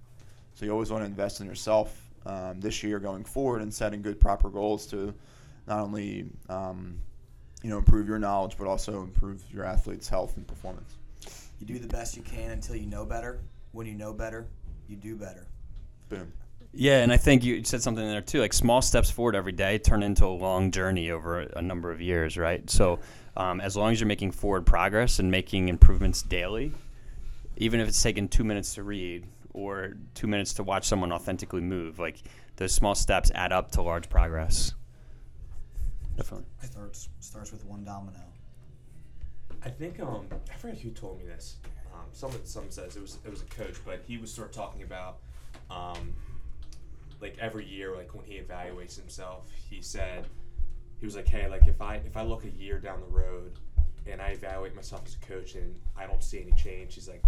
So 0.53 0.65
you 0.65 0.71
always 0.71 0.89
want 0.89 1.01
to 1.03 1.05
invest 1.05 1.41
in 1.41 1.47
yourself 1.47 2.09
um, 2.25 2.61
this 2.61 2.83
year 2.83 2.99
going 2.99 3.25
forward 3.25 3.61
and 3.61 3.73
setting 3.73 4.01
good, 4.01 4.19
proper 4.19 4.49
goals 4.49 4.85
to 4.87 5.13
not 5.67 5.79
only 5.79 6.25
um, 6.49 6.99
you 7.61 7.69
know 7.69 7.77
improve 7.77 8.07
your 8.07 8.19
knowledge 8.19 8.57
but 8.57 8.67
also 8.67 9.01
improve 9.03 9.43
your 9.51 9.65
athletes' 9.65 10.07
health 10.07 10.37
and 10.37 10.47
performance. 10.47 10.95
You 11.59 11.67
do 11.67 11.79
the 11.79 11.87
best 11.87 12.17
you 12.17 12.23
can 12.23 12.51
until 12.51 12.75
you 12.75 12.87
know 12.87 13.05
better. 13.05 13.39
When 13.71 13.85
you 13.85 13.93
know 13.93 14.13
better, 14.13 14.47
you 14.87 14.95
do 14.95 15.15
better. 15.15 15.47
Boom. 16.09 16.33
Yeah, 16.73 17.03
and 17.03 17.11
I 17.11 17.17
think 17.17 17.43
you 17.43 17.63
said 17.63 17.81
something 17.81 18.05
there 18.05 18.21
too. 18.21 18.39
Like 18.39 18.53
small 18.53 18.81
steps 18.81 19.11
forward 19.11 19.35
every 19.35 19.51
day 19.51 19.77
turn 19.77 20.03
into 20.03 20.25
a 20.25 20.27
long 20.27 20.71
journey 20.71 21.11
over 21.11 21.41
a, 21.41 21.57
a 21.57 21.61
number 21.61 21.91
of 21.91 22.01
years, 22.01 22.37
right? 22.37 22.67
So, 22.69 22.99
um, 23.35 23.61
as 23.61 23.75
long 23.75 23.91
as 23.91 23.99
you're 23.99 24.07
making 24.07 24.31
forward 24.31 24.65
progress 24.65 25.19
and 25.19 25.29
making 25.29 25.69
improvements 25.69 26.21
daily, 26.21 26.71
even 27.57 27.79
if 27.79 27.87
it's 27.87 28.01
taking 28.01 28.27
two 28.27 28.43
minutes 28.43 28.75
to 28.75 28.83
read 28.83 29.27
or 29.53 29.97
two 30.15 30.27
minutes 30.27 30.53
to 30.55 30.63
watch 30.63 30.85
someone 30.85 31.11
authentically 31.11 31.61
move, 31.61 31.99
like 31.99 32.21
those 32.55 32.73
small 32.73 32.95
steps 32.95 33.31
add 33.35 33.51
up 33.51 33.71
to 33.71 33.81
large 33.81 34.09
progress. 34.09 34.73
Definitely. 36.17 36.45
Starts 36.63 37.09
starts 37.19 37.51
with 37.51 37.65
one 37.65 37.83
domino. 37.83 38.19
I 39.63 39.69
think 39.69 39.99
um 39.99 40.27
I 40.51 40.55
forget 40.55 40.77
who 40.77 40.89
told 40.91 41.19
me 41.19 41.25
this. 41.25 41.57
Um, 41.93 42.05
someone 42.13 42.45
someone 42.45 42.71
says 42.71 42.95
it 42.95 43.01
was 43.01 43.17
it 43.25 43.29
was 43.29 43.41
a 43.41 43.45
coach, 43.45 43.75
but 43.85 44.01
he 44.07 44.17
was 44.17 44.31
sort 44.31 44.49
of 44.49 44.53
talking 44.53 44.83
about 44.83 45.17
um 45.69 46.13
like 47.21 47.37
every 47.39 47.65
year, 47.65 47.95
like 47.95 48.13
when 48.15 48.25
he 48.25 48.39
evaluates 48.39 48.99
himself, 48.99 49.45
he 49.69 49.81
said 49.81 50.25
he 50.99 51.05
was 51.05 51.15
like, 51.15 51.27
hey, 51.27 51.47
like 51.49 51.67
if 51.67 51.81
I 51.81 51.95
if 52.05 52.17
I 52.17 52.23
look 52.23 52.43
a 52.45 52.49
year 52.49 52.79
down 52.79 52.99
the 52.99 53.07
road 53.07 53.53
and 54.07 54.21
I 54.21 54.29
evaluate 54.29 54.75
myself 54.75 55.03
as 55.05 55.15
a 55.15 55.25
coach 55.25 55.55
and 55.55 55.75
I 55.95 56.07
don't 56.07 56.23
see 56.23 56.41
any 56.41 56.53
change, 56.53 56.95
he's 56.95 57.07
like, 57.07 57.23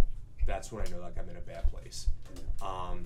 that's 0.47 0.71
when 0.71 0.85
I 0.85 0.89
know 0.89 0.99
like 1.01 1.17
I'm 1.19 1.29
in 1.29 1.37
a 1.37 1.41
bad 1.41 1.67
place. 1.71 2.07
Um, 2.61 3.05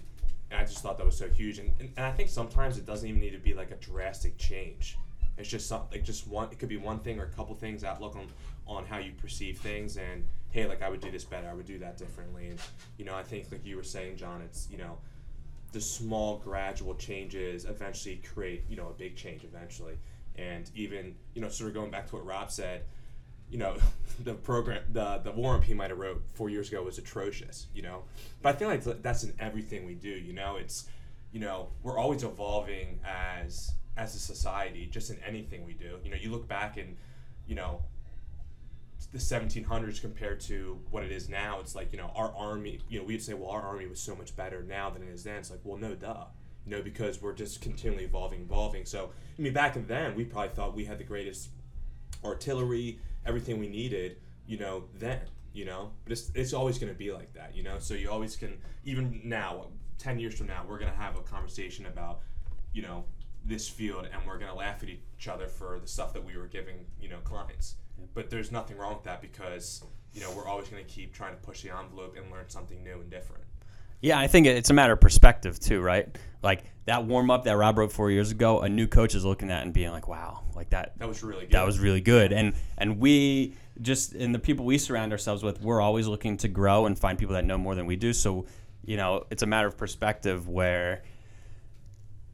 and 0.50 0.62
I 0.62 0.63
just 0.63 0.80
thought 0.80 0.98
that 0.98 1.06
was 1.06 1.18
so 1.18 1.28
huge. 1.28 1.60
And, 1.60 1.74
and, 1.80 1.90
and 1.98 2.06
I 2.06 2.12
think 2.12 2.30
sometimes 2.30 2.78
it 2.78 2.86
doesn't 2.86 3.08
even 3.08 3.20
need 3.20 3.32
to 3.32 3.38
be 3.40 3.54
like 3.54 3.72
a 3.72 3.76
drastic 3.76 4.38
change. 4.38 4.98
It's 5.38 5.50
just 5.50 5.67
something, 5.67 6.00
like 6.00 6.04
just 6.04 6.28
one. 6.28 6.50
It 6.52 6.60
could 6.60 6.69
be 6.69 6.78
one 6.78 7.00
thing 7.00 7.19
or 7.19 7.23
a 7.23 7.30
couple 7.30 7.56
things. 7.56 7.84
Outlook 7.84 8.15
on 8.15 8.28
on 8.67 8.86
how 8.86 8.97
you 8.97 9.12
perceive 9.13 9.60
things, 9.60 9.97
and 9.97 10.26
hey, 10.50 10.65
like 10.65 10.82
I 10.82 10.89
would 10.89 11.00
do 11.02 11.12
this 11.12 11.23
better. 11.23 11.47
I 11.47 11.54
would 11.54 11.65
do 11.65 11.80
that 11.80 11.97
differently. 11.97 12.47
And 12.47 12.60
you 12.97 13.06
know, 13.06 13.15
I 13.15 13.23
think 13.23 13.52
like 13.52 13.65
you 13.65 13.76
were 13.76 13.84
saying, 13.84 14.17
John, 14.17 14.41
it's 14.41 14.67
you 14.71 14.78
know, 14.78 14.97
the 15.71 15.82
small 15.82 16.38
gradual 16.38 16.95
changes 16.95 17.65
eventually 17.65 18.21
create 18.34 18.63
you 18.69 18.76
know 18.76 18.88
a 18.88 18.93
big 18.93 19.15
change 19.15 19.43
eventually. 19.43 19.97
And 20.36 20.69
even 20.76 21.15
you 21.34 21.41
know, 21.41 21.50
sort 21.50 21.69
of 21.69 21.76
going 21.76 21.91
back 21.91 22.08
to 22.10 22.15
what 22.15 22.26
Rob 22.26 22.52
said, 22.52 22.82
you 23.50 23.58
know, 23.58 23.78
the 24.23 24.34
program, 24.34 24.84
the 24.91 25.19
the 25.23 25.32
War 25.32 25.56
and 25.56 25.63
Peace 25.63 25.76
might 25.76 25.89
have 25.89 26.00
wrote 26.00 26.23
four 26.34 26.50
years 26.50 26.69
ago 26.69 26.84
was 26.84 26.97
atrocious, 26.97 27.67
you 27.73 27.82
know. 27.82 28.04
But 28.41 28.56
I 28.56 28.58
feel 28.58 28.67
like 28.67 28.84
that's 29.02 29.23
in 29.23 29.34
everything 29.39 29.86
we 29.86 29.93
do, 29.93 30.10
you 30.10 30.34
know. 30.34 30.58
It's, 30.58 30.88
you 31.32 31.39
know, 31.39 31.69
we're 31.84 31.97
always 31.97 32.23
evolving 32.23 33.00
as 33.06 33.71
as 33.98 34.16
a 34.16 34.20
society, 34.20 34.88
just 34.92 35.10
in 35.10 35.18
anything 35.26 35.66
we 35.66 35.74
do. 35.74 35.98
You 36.04 36.12
know, 36.12 36.18
you 36.18 36.32
look 36.32 36.48
back 36.48 36.78
and, 36.78 36.96
you 37.48 37.56
know, 37.56 37.82
the 39.12 39.18
1700s 39.18 40.02
compared 40.02 40.40
to 40.42 40.80
what 40.90 41.04
it 41.04 41.12
is 41.12 41.30
now. 41.30 41.60
It's 41.60 41.76
like 41.76 41.92
you 41.92 41.98
know 41.98 42.12
our 42.16 42.34
army. 42.36 42.80
You 42.90 43.00
know, 43.00 43.06
we'd 43.06 43.22
say, 43.22 43.34
well, 43.34 43.50
our 43.50 43.62
army 43.62 43.88
was 43.88 44.00
so 44.00 44.16
much 44.16 44.36
better 44.36 44.64
now 44.64 44.90
than 44.90 45.04
it 45.04 45.10
is 45.10 45.24
then. 45.24 45.38
It's 45.38 45.52
like, 45.52 45.62
well, 45.64 45.78
no, 45.78 45.96
duh. 45.96 46.26
You 46.66 46.72
know, 46.76 46.82
because 46.82 47.22
we're 47.22 47.34
just 47.34 47.62
continually 47.62 48.04
evolving, 48.04 48.42
evolving. 48.42 48.86
So, 48.86 49.12
I 49.38 49.42
mean, 49.42 49.54
back 49.54 49.78
in 49.78 49.88
then, 49.88 50.16
we 50.16 50.26
probably 50.26 50.50
thought 50.50 50.76
we 50.76 50.84
had 50.84 50.98
the 50.98 51.06
greatest 51.06 51.50
artillery, 52.26 53.00
everything 53.26 53.60
we 53.60 53.70
needed, 53.70 54.18
you 54.46 54.58
know, 54.58 54.84
then, 54.96 55.22
you 55.54 55.64
know, 55.64 55.92
but 56.04 56.12
it's, 56.12 56.30
it's 56.36 56.54
always 56.54 56.78
going 56.78 56.92
to 56.92 56.98
be 56.98 57.12
like 57.12 57.32
that, 57.34 57.56
you 57.56 57.64
know, 57.64 57.80
so 57.80 57.94
you 57.94 58.10
always 58.10 58.36
can, 58.36 58.58
even 58.84 59.22
now, 59.24 59.68
10 59.98 60.20
years 60.20 60.36
from 60.36 60.48
now, 60.48 60.66
we're 60.68 60.80
going 60.80 60.92
to 60.92 60.98
have 60.98 61.16
a 61.16 61.22
conversation 61.22 61.86
about, 61.86 62.20
you 62.74 62.82
know, 62.82 63.06
this 63.45 63.67
field 63.67 64.08
and 64.12 64.21
we're 64.26 64.38
going 64.38 64.52
to 64.52 64.58
laugh 64.58 64.84
at 64.84 64.89
each 64.89 65.28
other 65.28 65.47
for 65.47 65.80
the 65.80 65.88
stuff 65.88 66.13
that 66.13 66.23
we 66.23 66.38
were 66.38 66.47
giving, 66.47 66.86
you 67.00 67.10
know, 67.10 67.19
clients. 67.23 67.76
But 68.13 68.30
there's 68.30 68.52
nothing 68.52 68.78
wrong 68.78 68.93
with 68.95 69.04
that 69.04 69.21
because, 69.21 69.84
you 70.13 70.21
know, 70.21 70.32
we're 70.32 70.47
always 70.47 70.67
going 70.67 70.84
to 70.84 70.89
keep 70.89 71.13
trying 71.13 71.36
to 71.36 71.41
push 71.41 71.62
the 71.62 71.76
envelope 71.76 72.15
and 72.17 72.32
learn 72.32 72.50
something 72.50 72.84
new 72.84 73.00
and 73.02 73.10
different. 73.10 73.43
Yeah, 74.02 74.19
I 74.19 74.28
think 74.28 74.45
it's 74.45 74.69
a 74.69 74.73
matter 74.73 74.93
of 74.93 75.02
perspective 75.02 75.60
too, 75.60 75.82
right? 75.82 76.15
Like 76.43 76.65
that 76.86 77.06
warm 77.06 77.32
up 77.32 77.45
that 77.45 77.58
Rob 77.58 77.80
wrote 77.80 77.91
four 77.91 78.12
years 78.12 78.30
ago, 78.30 78.62
a 78.62 78.69
new 78.69 78.88
coach 78.88 79.15
is 79.15 79.26
looking 79.26 79.50
at 79.50 79.63
and 79.63 79.73
being 79.73 79.89
like, 79.89 80.08
"Wow, 80.08 80.43
like 80.56 80.69
that." 80.69 80.97
That 81.00 81.08
was 81.08 81.23
really 81.23 81.45
good. 81.45 81.54
That 81.54 81.65
was 81.65 81.80
really 81.80 82.02
good, 82.02 82.32
and 82.32 82.54
and 82.78 83.00
we 83.00 83.56
just 83.82 84.13
in 84.13 84.34
the 84.34 84.39
people 84.39 84.65
we 84.65 84.78
surround 84.78 85.12
ourselves 85.12 85.43
with, 85.43 85.62
we're 85.62 85.82
always 85.82 86.08
looking 86.08 86.38
to 86.38 86.47
grow 86.47 86.86
and 86.86 86.97
find 86.97 87.17
people 87.17 87.34
that 87.34 87.45
know 87.45 87.58
more 87.58 87.73
than 87.73 87.88
we 87.88 87.95
do. 87.95 88.13
So, 88.13 88.45
you 88.84 88.97
know, 88.97 89.26
it's 89.32 89.43
a 89.43 89.47
matter 89.47 89.67
of 89.67 89.78
perspective 89.78 90.47
where 90.47 91.04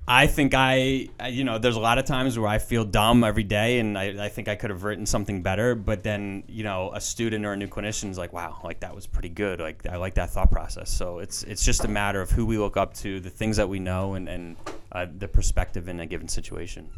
I 0.06 0.28
think 0.28 0.54
I, 0.54 1.08
you 1.30 1.46
know, 1.46 1.60
there's 1.60 1.78
a 1.78 1.80
lot 1.80 1.98
of 1.98 2.04
times 2.04 2.38
where 2.38 2.50
I 2.50 2.58
feel 2.58 2.84
dumb 2.84 3.24
every 3.24 3.44
day, 3.44 3.80
and 3.80 3.98
I, 3.98 4.26
I 4.26 4.30
think 4.30 4.50
I 4.50 4.56
could 4.56 4.70
have 4.70 4.84
written 4.84 5.06
something 5.06 5.42
better. 5.42 5.76
But 5.76 6.04
then, 6.04 6.44
you 6.48 6.64
know, 6.66 6.92
a 6.94 7.00
student 7.00 7.46
or 7.46 7.54
a 7.54 7.58
new 7.58 7.68
clinician 7.68 8.10
is 8.10 8.18
like, 8.18 8.34
"Wow, 8.34 8.60
like 8.66 8.82
that 8.82 8.94
was 8.94 9.08
pretty 9.08 9.30
good. 9.30 9.62
Like 9.62 9.86
I 9.88 9.96
like 9.96 10.16
that 10.16 10.32
thought 10.32 10.52
process." 10.52 10.90
So 10.90 11.20
it's 11.20 11.44
it's 11.44 11.64
just 11.64 11.86
a 11.86 11.88
matter 11.88 12.20
of 12.20 12.32
who 12.32 12.46
we 12.46 12.58
look 12.58 12.76
up 12.76 12.94
to, 12.96 13.22
the 13.22 13.30
things 13.30 13.56
that 13.58 13.70
we 13.70 13.80
know, 13.80 14.16
and 14.16 14.28
and 14.28 14.58
uh, 14.92 15.06
the 15.18 15.30
perspective 15.30 15.88
in 15.88 16.02
a 16.02 16.06
given 16.06 16.28
situation. 16.28 16.90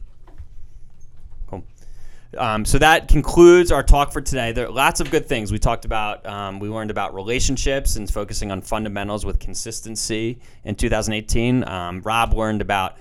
Um, 2.37 2.65
so 2.65 2.77
that 2.79 3.07
concludes 3.07 3.71
our 3.71 3.83
talk 3.83 4.11
for 4.11 4.21
today. 4.21 4.51
There 4.51 4.67
are 4.67 4.71
lots 4.71 4.99
of 4.99 5.09
good 5.09 5.27
things 5.27 5.51
we 5.51 5.59
talked 5.59 5.85
about. 5.85 6.25
Um, 6.25 6.59
we 6.59 6.69
learned 6.69 6.91
about 6.91 7.13
relationships 7.13 7.95
and 7.95 8.11
focusing 8.11 8.51
on 8.51 8.61
fundamentals 8.61 9.25
with 9.25 9.39
consistency 9.39 10.39
in 10.63 10.75
2018. 10.75 11.67
Um, 11.67 12.01
Rob 12.01 12.33
learned 12.33 12.61
about 12.61 12.97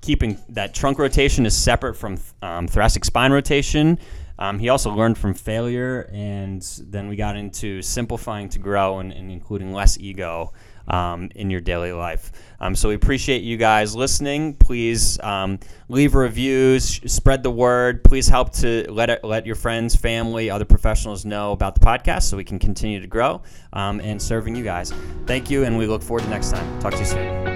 keeping 0.00 0.38
that 0.50 0.74
trunk 0.74 0.98
rotation 0.98 1.46
is 1.46 1.56
separate 1.56 1.94
from 1.94 2.18
um, 2.42 2.68
thoracic 2.68 3.04
spine 3.04 3.32
rotation. 3.32 3.98
Um, 4.38 4.58
he 4.58 4.68
also 4.68 4.92
learned 4.92 5.16
from 5.16 5.34
failure, 5.34 6.08
and 6.12 6.62
then 6.82 7.08
we 7.08 7.16
got 7.16 7.36
into 7.36 7.80
simplifying 7.82 8.48
to 8.50 8.58
grow 8.58 8.98
and, 8.98 9.12
and 9.12 9.30
including 9.30 9.72
less 9.72 9.98
ego 9.98 10.52
um, 10.88 11.30
in 11.34 11.50
your 11.50 11.60
daily 11.60 11.92
life. 11.92 12.32
Um, 12.60 12.74
so 12.74 12.88
we 12.88 12.94
appreciate 12.94 13.42
you 13.42 13.56
guys 13.56 13.94
listening. 13.94 14.54
Please 14.54 15.20
um, 15.20 15.58
leave 15.88 16.14
reviews, 16.14 17.00
spread 17.10 17.42
the 17.42 17.50
word. 17.50 18.02
Please 18.02 18.28
help 18.28 18.52
to 18.54 18.86
let 18.90 19.10
it, 19.10 19.24
let 19.24 19.46
your 19.46 19.56
friends, 19.56 19.94
family, 19.94 20.50
other 20.50 20.64
professionals 20.64 21.24
know 21.24 21.52
about 21.52 21.74
the 21.74 21.84
podcast 21.84 22.22
so 22.22 22.36
we 22.36 22.44
can 22.44 22.58
continue 22.58 23.00
to 23.00 23.06
grow 23.06 23.42
um, 23.72 24.00
and 24.00 24.20
serving 24.20 24.56
you 24.56 24.64
guys. 24.64 24.92
Thank 25.26 25.50
you, 25.50 25.64
and 25.64 25.76
we 25.76 25.86
look 25.86 26.02
forward 26.02 26.24
to 26.24 26.30
next 26.30 26.52
time. 26.52 26.80
Talk 26.80 26.92
to 26.92 26.98
you 26.98 27.04
soon. 27.04 27.55